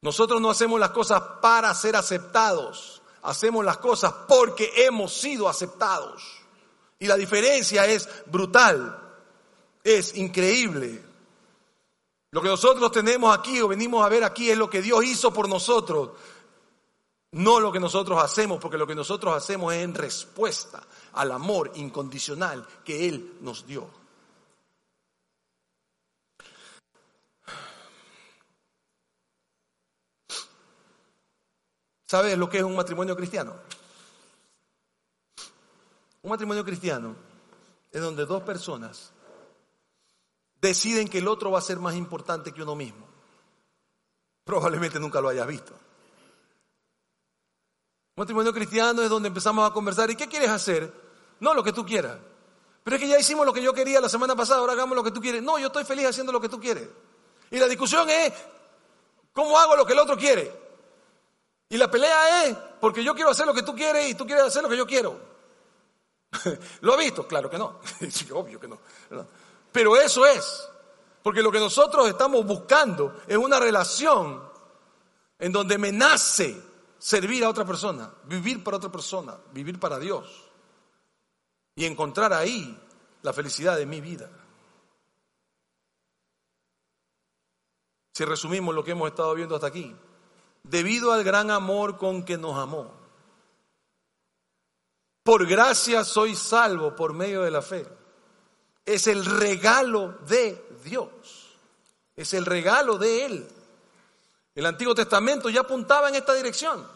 [0.05, 6.23] Nosotros no hacemos las cosas para ser aceptados, hacemos las cosas porque hemos sido aceptados.
[6.99, 9.01] Y la diferencia es brutal,
[9.83, 11.03] es increíble.
[12.33, 15.33] Lo que nosotros tenemos aquí o venimos a ver aquí es lo que Dios hizo
[15.33, 16.11] por nosotros,
[17.33, 20.83] no lo que nosotros hacemos, porque lo que nosotros hacemos es en respuesta
[21.15, 24.04] al amor incondicional que Él nos dio.
[32.07, 33.55] ¿Sabes lo que es un matrimonio cristiano?
[36.23, 37.17] Un matrimonio cristiano
[37.91, 39.13] es donde dos personas
[40.61, 43.07] deciden que el otro va a ser más importante que uno mismo.
[44.45, 45.73] Probablemente nunca lo hayas visto.
[48.17, 50.11] Un matrimonio cristiano es donde empezamos a conversar.
[50.11, 50.93] ¿Y qué quieres hacer?
[51.41, 52.19] No lo que tú quieras.
[52.83, 55.03] Pero es que ya hicimos lo que yo quería la semana pasada, ahora hagamos lo
[55.03, 55.43] que tú quieres.
[55.43, 56.89] No, yo estoy feliz haciendo lo que tú quieres.
[57.51, 58.33] Y la discusión es,
[59.33, 60.64] ¿cómo hago lo que el otro quiere?
[61.69, 64.45] Y la pelea es, porque yo quiero hacer lo que tú quieres y tú quieres
[64.45, 65.19] hacer lo que yo quiero.
[66.81, 67.27] ¿Lo ha visto?
[67.27, 67.81] Claro que no.
[68.33, 68.79] obvio que no.
[69.73, 70.69] Pero eso es.
[71.23, 74.43] Porque lo que nosotros estamos buscando es una relación
[75.39, 76.61] en donde me nace
[76.99, 80.51] servir a otra persona, vivir para otra persona, vivir para Dios.
[81.77, 82.79] Y encontrar ahí
[83.23, 84.31] la felicidad de mi vida.
[88.13, 89.95] Si resumimos lo que hemos estado viendo hasta aquí,
[90.65, 92.91] debido al gran amor con que nos amó,
[95.23, 97.87] por gracia soy salvo por medio de la fe.
[98.85, 101.09] Es el regalo de Dios.
[102.15, 103.49] Es el regalo de Él.
[104.55, 106.87] El Antiguo Testamento ya apuntaba en esta dirección.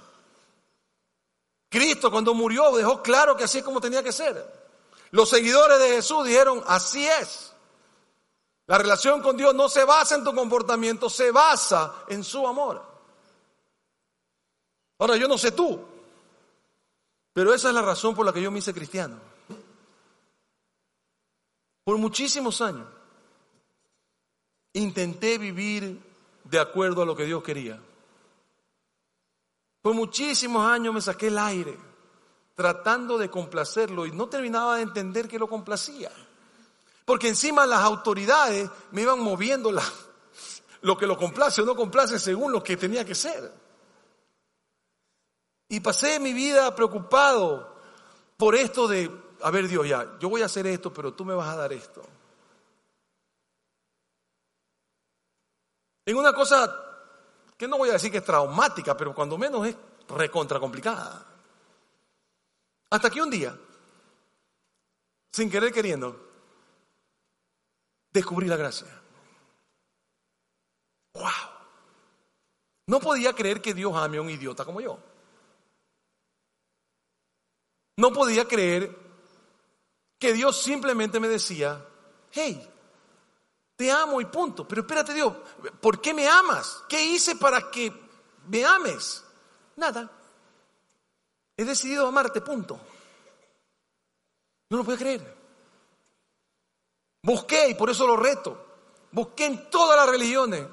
[1.71, 4.59] Cristo cuando murió dejó claro que así es como tenía que ser.
[5.11, 7.53] Los seguidores de Jesús dijeron, así es.
[8.67, 12.83] La relación con Dios no se basa en tu comportamiento, se basa en su amor.
[14.99, 15.81] Ahora, yo no sé tú,
[17.33, 19.17] pero esa es la razón por la que yo me hice cristiano.
[21.85, 22.87] Por muchísimos años
[24.73, 26.01] intenté vivir
[26.45, 27.81] de acuerdo a lo que Dios quería.
[29.81, 31.79] Por muchísimos años me saqué el aire
[32.55, 36.11] tratando de complacerlo y no terminaba de entender que lo complacía.
[37.05, 39.71] Porque encima las autoridades me iban moviendo
[40.81, 43.68] lo que lo complace o no complace según lo que tenía que ser.
[45.69, 47.77] Y pasé mi vida preocupado
[48.37, 49.11] por esto de,
[49.43, 51.73] a ver Dios, ya, yo voy a hacer esto, pero tú me vas a dar
[51.73, 52.03] esto.
[56.07, 56.75] En una cosa
[57.59, 59.77] que no voy a decir que es traumática, pero cuando menos es
[60.09, 61.27] recontra complicada.
[62.91, 63.55] Hasta que un día,
[65.31, 66.29] sin querer queriendo,
[68.11, 68.89] descubrí la gracia.
[71.13, 71.25] ¡Wow!
[72.87, 74.99] No podía creer que Dios ame a un idiota como yo.
[77.99, 78.97] No podía creer
[80.21, 81.85] que Dios simplemente me decía,
[82.31, 82.71] hey,
[83.75, 84.69] te amo y punto.
[84.69, 85.35] Pero espérate Dios,
[85.81, 86.85] ¿por qué me amas?
[86.89, 87.93] ¿Qué hice para que
[88.47, 89.25] me ames?
[89.75, 90.09] Nada.
[91.57, 92.79] He decidido amarte, punto.
[94.71, 95.37] No lo puedo creer.
[97.25, 98.65] Busqué, y por eso lo reto,
[99.11, 100.65] busqué en todas las religiones,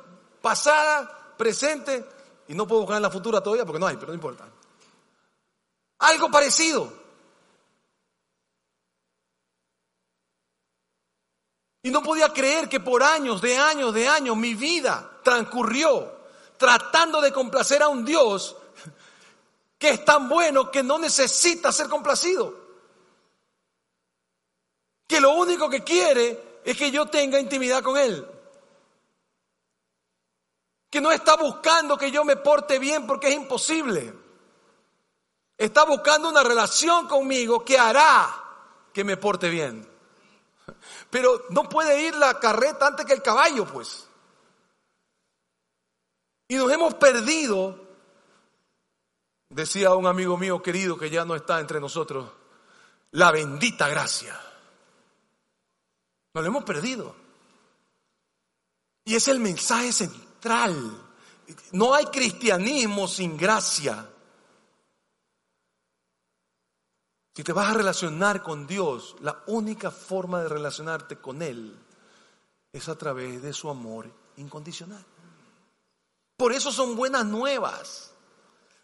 [0.43, 2.07] pasada, presente,
[2.47, 4.47] y no puedo buscar en la futura todavía porque no hay, pero no importa.
[5.97, 7.04] Algo parecido.
[11.85, 16.15] Y no podía creer que por años, de años, de años, mi vida transcurrió
[16.57, 18.55] tratando de complacer a un Dios
[19.77, 22.55] que es tan bueno que no necesita ser complacido.
[25.05, 28.27] Que lo único que quiere es que yo tenga intimidad con Él.
[30.89, 34.11] Que no está buscando que yo me porte bien porque es imposible.
[35.55, 38.43] Está buscando una relación conmigo que hará
[38.91, 39.87] que me porte bien.
[41.15, 44.05] Pero no puede ir la carreta antes que el caballo, pues.
[46.49, 47.87] Y nos hemos perdido,
[49.47, 52.29] decía un amigo mío querido que ya no está entre nosotros,
[53.11, 54.37] la bendita gracia.
[56.33, 57.15] Nos lo hemos perdido.
[59.05, 61.01] Y es el mensaje central central.
[61.71, 64.09] No hay cristianismo sin gracia.
[67.35, 71.77] Si te vas a relacionar con Dios, la única forma de relacionarte con Él
[72.71, 75.03] es a través de su amor incondicional.
[76.37, 78.13] Por eso son buenas nuevas.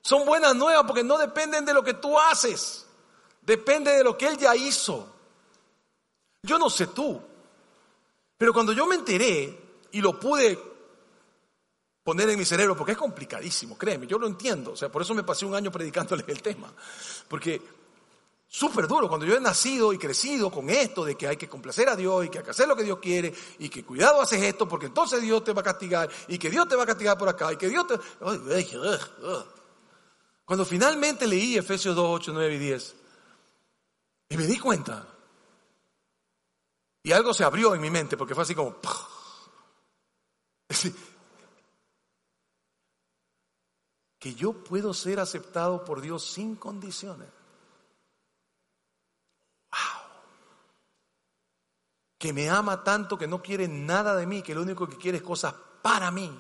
[0.01, 2.85] Son buenas nuevas porque no dependen de lo que tú haces.
[3.41, 5.07] Depende de lo que Él ya hizo.
[6.43, 7.21] Yo no sé tú,
[8.37, 10.59] pero cuando yo me enteré y lo pude
[12.03, 14.71] poner en mi cerebro, porque es complicadísimo, créeme, yo lo entiendo.
[14.71, 16.73] O sea, por eso me pasé un año predicándoles el tema.
[17.27, 17.61] Porque
[18.51, 19.07] súper duro.
[19.07, 22.25] Cuando yo he nacido y crecido con esto de que hay que complacer a Dios
[22.25, 24.87] y que hay que hacer lo que Dios quiere y que cuidado haces esto porque
[24.87, 27.53] entonces Dios te va a castigar y que Dios te va a castigar por acá
[27.53, 27.97] y que Dios te...
[30.43, 32.95] Cuando finalmente leí Efesios 2, 8, 9 y 10
[34.29, 35.07] y me di cuenta
[37.03, 38.75] y algo se abrió en mi mente porque fue así como...
[44.19, 47.40] Que yo puedo ser aceptado por Dios sin condiciones.
[52.21, 55.17] Que me ama tanto que no quiere nada de mí, que lo único que quiere
[55.17, 56.31] es cosas para mí,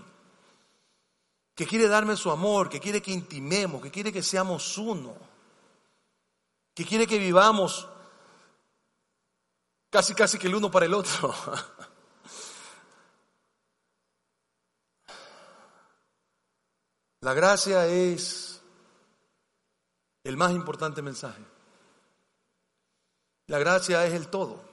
[1.55, 5.17] que quiere darme su amor, que quiere que intimemos, que quiere que seamos uno,
[6.75, 7.87] que quiere que vivamos
[9.89, 11.33] casi casi que el uno para el otro.
[17.21, 18.61] La gracia es
[20.23, 21.43] el más importante mensaje.
[23.47, 24.70] La gracia es el todo.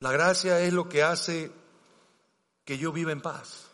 [0.00, 1.52] La gracia es lo que hace
[2.64, 3.68] que yo viva en paz.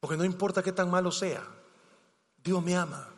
[0.00, 1.46] Porque no importa qué tan malo sea,
[2.42, 3.08] Dios me ama.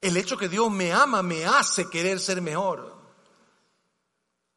[0.00, 2.94] El hecho que Dios me ama me hace querer ser mejor.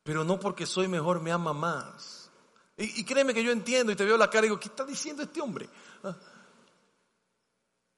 [0.04, 2.30] Pero no porque soy mejor me ama más.
[2.78, 5.24] Y, créeme que yo entiendo y te veo la cara y digo, ¿qué está diciendo
[5.24, 5.70] este hombre?
[6.04, 6.16] Ah.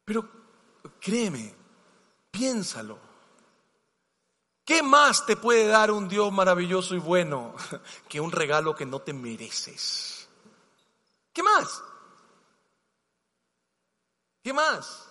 [0.04, 0.30] Pero
[1.00, 1.56] créeme,
[2.30, 3.13] piénsalo.
[4.66, 7.54] ¿Qué más te puede dar un Dios maravilloso y bueno
[8.08, 10.28] que un regalo que no te mereces?
[11.34, 11.84] ¿Qué más?
[14.42, 15.10] ¿Qué más?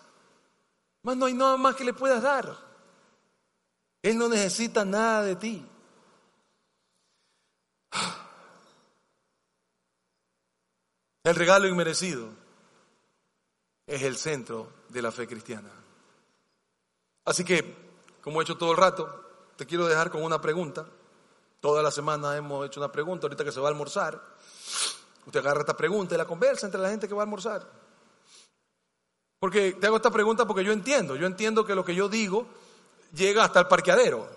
[1.03, 2.57] Más no hay nada más que le puedas dar.
[4.03, 5.67] Él no necesita nada de ti.
[11.25, 12.31] El regalo inmerecido
[13.87, 15.71] es el centro de la fe cristiana.
[17.25, 17.77] Así que,
[18.21, 19.22] como he hecho todo el rato,
[19.63, 20.85] te quiero dejar con una pregunta.
[21.61, 24.21] Toda la semana hemos hecho una pregunta, ahorita que se va a almorzar.
[25.25, 27.65] Usted agarra esta pregunta y la conversa entre la gente que va a almorzar.
[29.39, 32.49] Porque te hago esta pregunta porque yo entiendo, yo entiendo que lo que yo digo
[33.15, 34.29] llega hasta el parqueadero.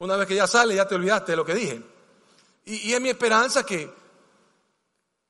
[0.00, 1.80] Una vez que ya sale, ya te olvidaste de lo que dije.
[2.64, 3.94] Y, es mi esperanza que,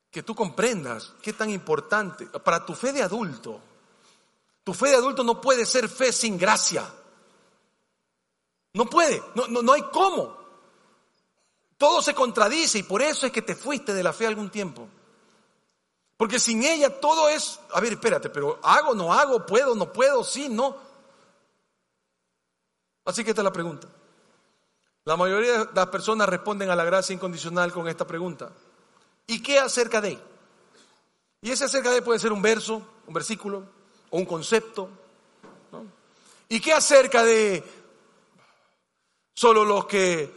[0.09, 3.61] que tú comprendas qué tan importante, para tu fe de adulto,
[4.63, 6.91] tu fe de adulto no puede ser fe sin gracia.
[8.73, 10.37] No puede, no, no, no hay cómo.
[11.77, 14.87] Todo se contradice y por eso es que te fuiste de la fe algún tiempo.
[16.17, 20.23] Porque sin ella todo es, a ver, espérate, pero hago, no hago, puedo, no puedo,
[20.23, 20.77] sí, no.
[23.05, 23.87] Así que esta es la pregunta.
[25.05, 28.51] La mayoría de las personas responden a la gracia incondicional con esta pregunta.
[29.27, 30.17] ¿Y qué acerca de?
[31.41, 33.65] Y ese acerca de puede ser un verso, un versículo
[34.09, 34.89] o un concepto.
[36.47, 37.63] ¿Y qué acerca de
[39.33, 40.31] Solo los que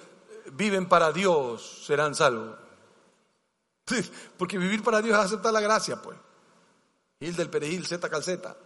[0.53, 2.57] viven para Dios serán salvos.
[4.39, 6.19] Porque vivir para Dios es aceptar la gracia, pues.
[7.21, 8.57] Gil del perejil, Z calceta.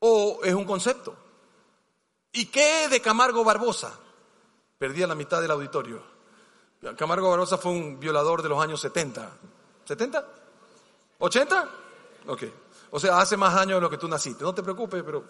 [0.00, 1.16] O es un concepto.
[2.32, 3.98] ¿Y qué de Camargo Barbosa?
[4.78, 6.02] Perdí la mitad del auditorio.
[6.96, 9.38] Camargo Barbosa fue un violador de los años 70.
[9.86, 10.24] ¿70?
[11.18, 11.68] ¿80?
[12.26, 12.42] Ok.
[12.96, 14.42] O sea, hace más años de lo que tú naciste.
[14.42, 15.22] No te preocupes, pero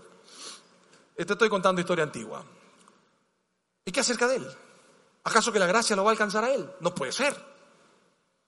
[1.17, 2.45] te estoy contando historia antigua.
[3.85, 4.57] ¿Y qué acerca de él?
[5.25, 6.71] ¿Acaso que la gracia lo va a alcanzar a él?
[6.79, 7.35] No puede ser.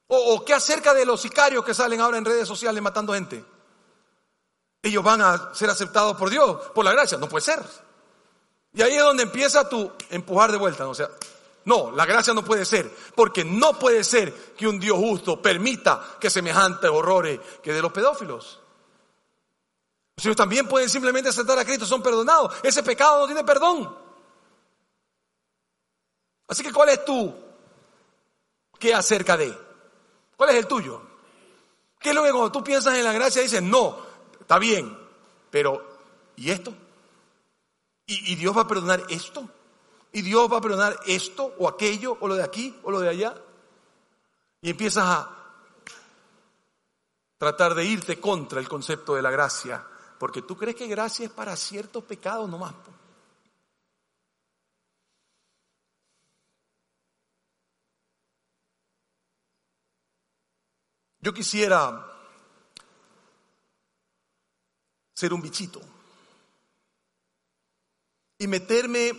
[0.06, 3.44] ¿O, qué acerca de los sicarios que salen ahora en redes sociales matando gente?
[4.80, 7.18] ¿Ellos van a ser aceptados por Dios, por la gracia?
[7.18, 7.60] No puede ser.
[8.72, 10.84] Y ahí es donde empieza tu empujar de vuelta.
[10.84, 10.90] ¿no?
[10.90, 11.08] O sea,
[11.64, 16.04] no, la gracia no puede ser, porque no puede ser que un Dios justo permita
[16.20, 18.60] que semejantes horrores que de los pedófilos.
[20.18, 22.54] Ellos también pueden simplemente aceptar a Cristo, son perdonados.
[22.62, 23.96] Ese pecado no tiene perdón.
[26.48, 27.34] Así que, ¿cuál es tu
[28.78, 29.56] qué acerca de?
[30.36, 31.02] ¿Cuál es el tuyo?
[32.00, 33.98] ¿Qué es lo que cuando tú piensas en la gracia dices, no,
[34.40, 34.96] está bien,
[35.50, 35.84] pero
[36.36, 36.72] ¿y esto?
[38.06, 39.48] Y, y Dios va a perdonar esto.
[40.12, 43.10] Y Dios va a perdonar esto o aquello o lo de aquí o lo de
[43.10, 43.34] allá.
[44.62, 45.38] Y empiezas a
[47.36, 49.84] tratar de irte contra el concepto de la gracia,
[50.18, 52.74] porque tú crees que gracia es para ciertos pecados nomás.
[61.20, 62.06] Yo quisiera
[65.14, 65.80] ser un bichito
[68.38, 69.12] y meterme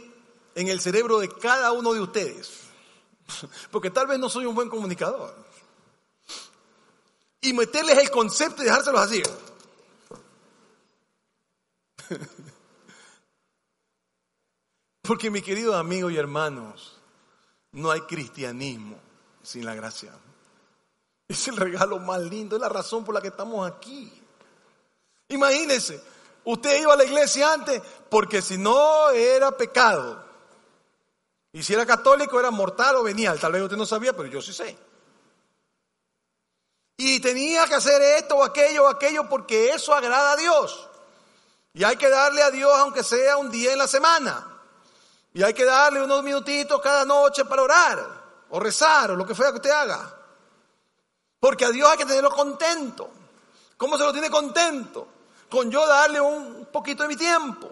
[0.55, 2.61] en el cerebro de cada uno de ustedes,
[3.71, 5.35] porque tal vez no soy un buen comunicador,
[7.41, 9.21] y meterles el concepto y dejárselos así.
[15.01, 16.99] Porque mi querido amigos y hermanos,
[17.71, 18.99] no hay cristianismo
[19.41, 20.13] sin la gracia.
[21.27, 24.11] Es el regalo más lindo, es la razón por la que estamos aquí.
[25.29, 26.03] Imagínense,
[26.43, 30.25] usted iba a la iglesia antes porque si no era pecado.
[31.51, 33.39] Y si era católico era mortal o venial.
[33.39, 34.77] Tal vez usted no sabía, pero yo sí sé.
[36.97, 40.88] Y tenía que hacer esto o aquello o aquello porque eso agrada a Dios.
[41.73, 44.47] Y hay que darle a Dios aunque sea un día en la semana.
[45.33, 49.35] Y hay que darle unos minutitos cada noche para orar o rezar o lo que
[49.35, 50.15] fuera que usted haga.
[51.39, 53.11] Porque a Dios hay que tenerlo contento.
[53.77, 55.07] ¿Cómo se lo tiene contento?
[55.49, 57.71] Con yo darle un poquito de mi tiempo.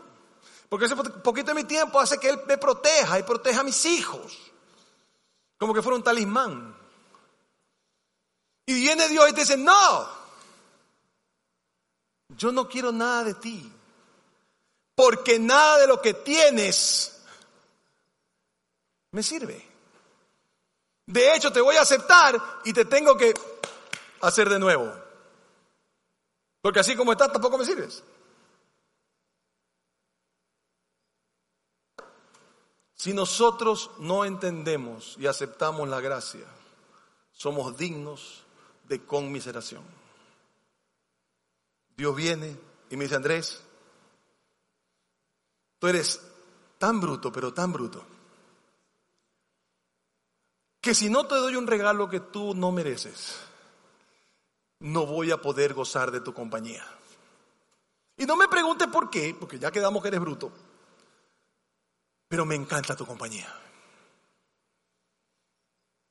[0.69, 3.85] Porque ese poquito de mi tiempo hace que Él me proteja y proteja a mis
[3.85, 4.37] hijos.
[5.57, 6.77] Como que fuera un talismán.
[8.65, 10.07] Y viene Dios y te dice, no,
[12.29, 13.73] yo no quiero nada de ti.
[14.97, 17.21] Porque nada de lo que tienes
[19.11, 19.63] me sirve.
[21.05, 22.35] De hecho, te voy a aceptar
[22.65, 23.31] y te tengo que
[24.21, 24.91] hacer de nuevo.
[26.63, 28.03] Porque así como estás, tampoco me sirves.
[32.95, 36.47] Si nosotros no entendemos y aceptamos la gracia,
[37.33, 38.45] somos dignos
[38.85, 39.83] de conmiseración.
[41.95, 42.57] Dios viene
[42.89, 43.61] y me dice, Andrés,
[45.79, 46.21] tú eres
[46.77, 48.05] tan bruto, pero tan bruto,
[50.81, 53.37] que si no te doy un regalo que tú no mereces,
[54.79, 56.85] no voy a poder gozar de tu compañía.
[58.15, 60.51] Y no me preguntes por qué, porque ya quedamos que eres bruto,
[62.27, 63.53] pero me encanta tu compañía.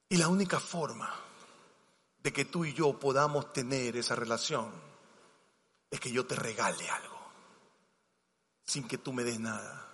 [0.08, 1.12] Y la única forma
[2.18, 4.70] de que tú y yo podamos tener esa relación
[5.90, 7.15] es que yo te regale algo,
[8.66, 9.88] sin que tú me des nada.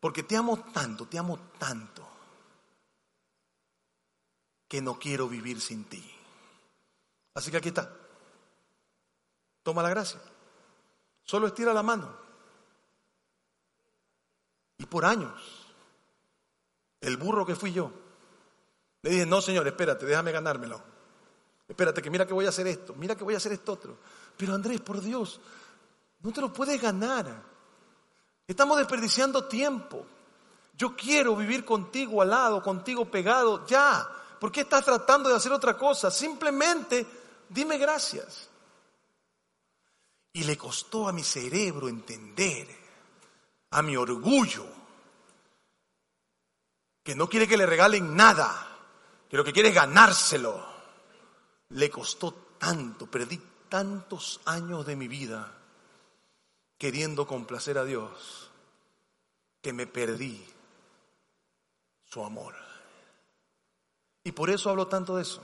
[0.00, 2.08] Porque te amo tanto, te amo tanto,
[4.66, 6.02] que no quiero vivir sin ti.
[7.34, 7.94] Así que aquí está.
[9.62, 10.20] Toma la gracia.
[11.24, 12.16] Solo estira la mano.
[14.78, 15.66] Y por años,
[17.00, 17.92] el burro que fui yo,
[19.02, 20.82] le dije, no señor, espérate, déjame ganármelo.
[21.68, 23.98] Espérate, que mira que voy a hacer esto, mira que voy a hacer esto otro.
[24.36, 25.40] Pero Andrés, por Dios,
[26.20, 27.49] no te lo puedes ganar.
[28.50, 30.04] Estamos desperdiciando tiempo.
[30.76, 34.04] Yo quiero vivir contigo al lado, contigo pegado, ya.
[34.40, 36.10] ¿Por qué estás tratando de hacer otra cosa?
[36.10, 37.06] Simplemente
[37.48, 38.48] dime gracias.
[40.32, 42.66] Y le costó a mi cerebro entender,
[43.70, 44.66] a mi orgullo,
[47.04, 48.66] que no quiere que le regalen nada,
[49.28, 50.60] que lo que quiere es ganárselo.
[51.68, 55.59] Le costó tanto, perdí tantos años de mi vida
[56.80, 58.50] queriendo complacer a Dios,
[59.60, 60.42] que me perdí
[62.06, 62.54] su amor.
[64.24, 65.42] Y por eso hablo tanto de eso.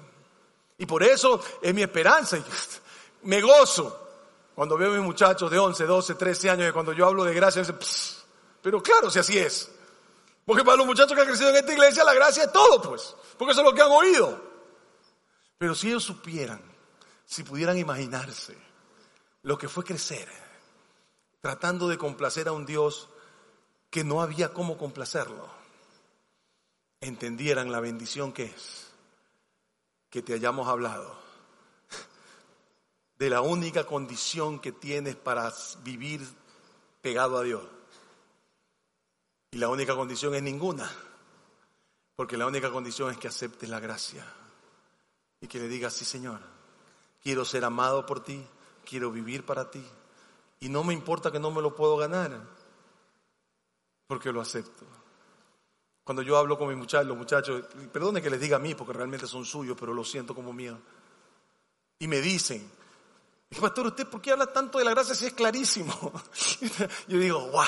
[0.78, 2.39] Y por eso es mi esperanza.
[3.22, 4.09] Me gozo
[4.55, 7.34] cuando veo a mis muchachos de 11, 12, 13 años, y cuando yo hablo de
[7.34, 7.78] gracia, dicen,
[8.62, 9.70] pero claro, si así es.
[10.45, 13.14] Porque para los muchachos que han crecido en esta iglesia, la gracia es todo, pues.
[13.37, 14.41] Porque eso es lo que han oído.
[15.59, 16.62] Pero si ellos supieran,
[17.26, 18.57] si pudieran imaginarse
[19.43, 20.45] lo que fue crecer,
[21.47, 23.09] tratando de complacer a un Dios
[23.88, 25.49] que no había cómo complacerlo,
[27.01, 28.88] entendieran la bendición que es
[30.11, 31.16] que te hayamos hablado
[33.16, 36.20] de la única condición que tienes para vivir
[37.01, 37.62] pegado a Dios.
[39.53, 40.90] Y la única condición es ninguna,
[42.16, 44.26] porque la única condición es que aceptes la gracia
[45.40, 46.40] y que le digas, sí Señor,
[47.22, 48.44] quiero ser amado por ti,
[48.84, 49.86] quiero vivir para ti,
[50.66, 52.40] y no me importa que no me lo puedo ganar,
[54.08, 54.84] porque lo acepto.
[56.02, 58.92] Cuando yo hablo con mis muchachos, los muchachos, perdone que les diga a mí porque
[58.92, 60.76] realmente son suyos, pero lo siento como mío.
[62.00, 62.68] Y me dicen,
[63.60, 65.94] pastor, ¿usted por qué habla tanto de la gracia si es clarísimo?
[67.06, 67.64] Yo digo, wow,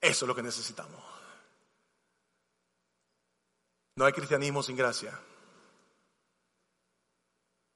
[0.00, 0.98] Eso es lo que necesitamos.
[3.96, 5.20] No hay cristianismo sin gracia.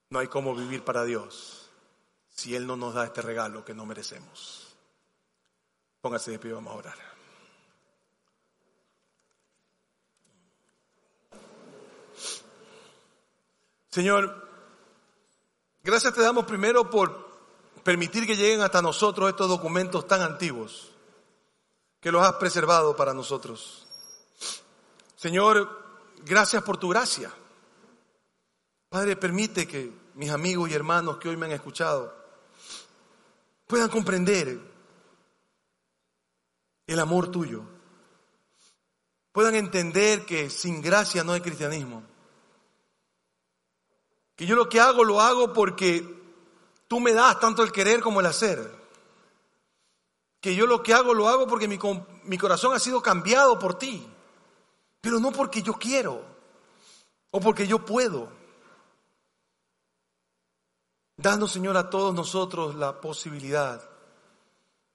[0.09, 1.56] No hay cómo vivir para Dios
[2.37, 4.67] si Él no nos da este regalo que no merecemos.
[5.99, 6.97] Póngase de pie, vamos a orar.
[13.89, 14.47] Señor,
[15.81, 17.27] gracias te damos primero por
[17.83, 20.91] permitir que lleguen hasta nosotros estos documentos tan antiguos,
[21.99, 23.87] que los has preservado para nosotros.
[25.15, 25.67] Señor,
[26.23, 27.33] gracias por tu gracia.
[28.89, 32.26] Padre, permite que mis amigos y hermanos que hoy me han escuchado
[33.67, 34.59] puedan comprender
[36.87, 37.63] el amor tuyo,
[39.31, 42.03] puedan entender que sin gracia no hay cristianismo
[44.37, 46.05] que yo lo que hago lo hago porque
[46.87, 48.71] tú me das tanto el querer como el hacer.
[50.39, 51.79] Que yo lo que hago lo hago porque mi,
[52.23, 54.07] mi corazón ha sido cambiado por ti.
[55.01, 56.23] Pero no porque yo quiero
[57.31, 58.29] o porque yo puedo.
[61.17, 63.81] Danos, Señor, a todos nosotros la posibilidad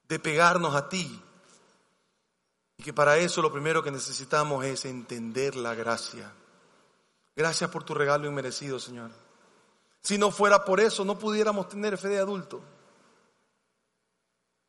[0.08, 1.20] de pegarnos a ti.
[2.76, 6.32] Y que para eso lo primero que necesitamos es entender la gracia.
[7.34, 9.10] Gracias por tu regalo inmerecido, Señor.
[10.00, 12.62] Si no fuera por eso, no pudiéramos tener fe de adulto.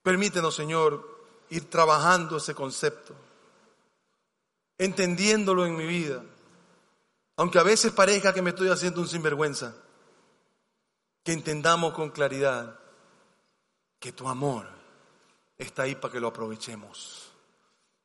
[0.01, 1.07] Permítenos, Señor,
[1.49, 3.13] ir trabajando ese concepto,
[4.77, 6.23] entendiéndolo en mi vida,
[7.37, 9.75] aunque a veces parezca que me estoy haciendo un sinvergüenza,
[11.23, 12.79] que entendamos con claridad
[13.99, 14.67] que tu amor
[15.57, 17.31] está ahí para que lo aprovechemos.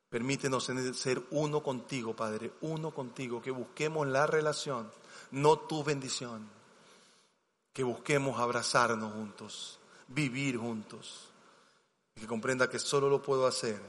[0.09, 4.91] Permítenos ser uno contigo, Padre, uno contigo, que busquemos la relación,
[5.31, 6.59] no tu bendición
[7.73, 11.29] que busquemos abrazarnos juntos, vivir juntos,
[12.15, 13.79] y que comprenda que solo lo puedo hacer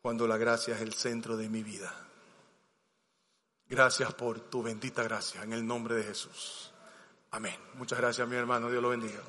[0.00, 1.94] cuando la gracia es el centro de mi vida.
[3.66, 6.71] Gracias por tu bendita gracia, en el nombre de Jesús.
[7.34, 7.54] Amén.
[7.78, 8.68] Muchas gracias, mi hermano.
[8.68, 9.20] Dios lo bendiga.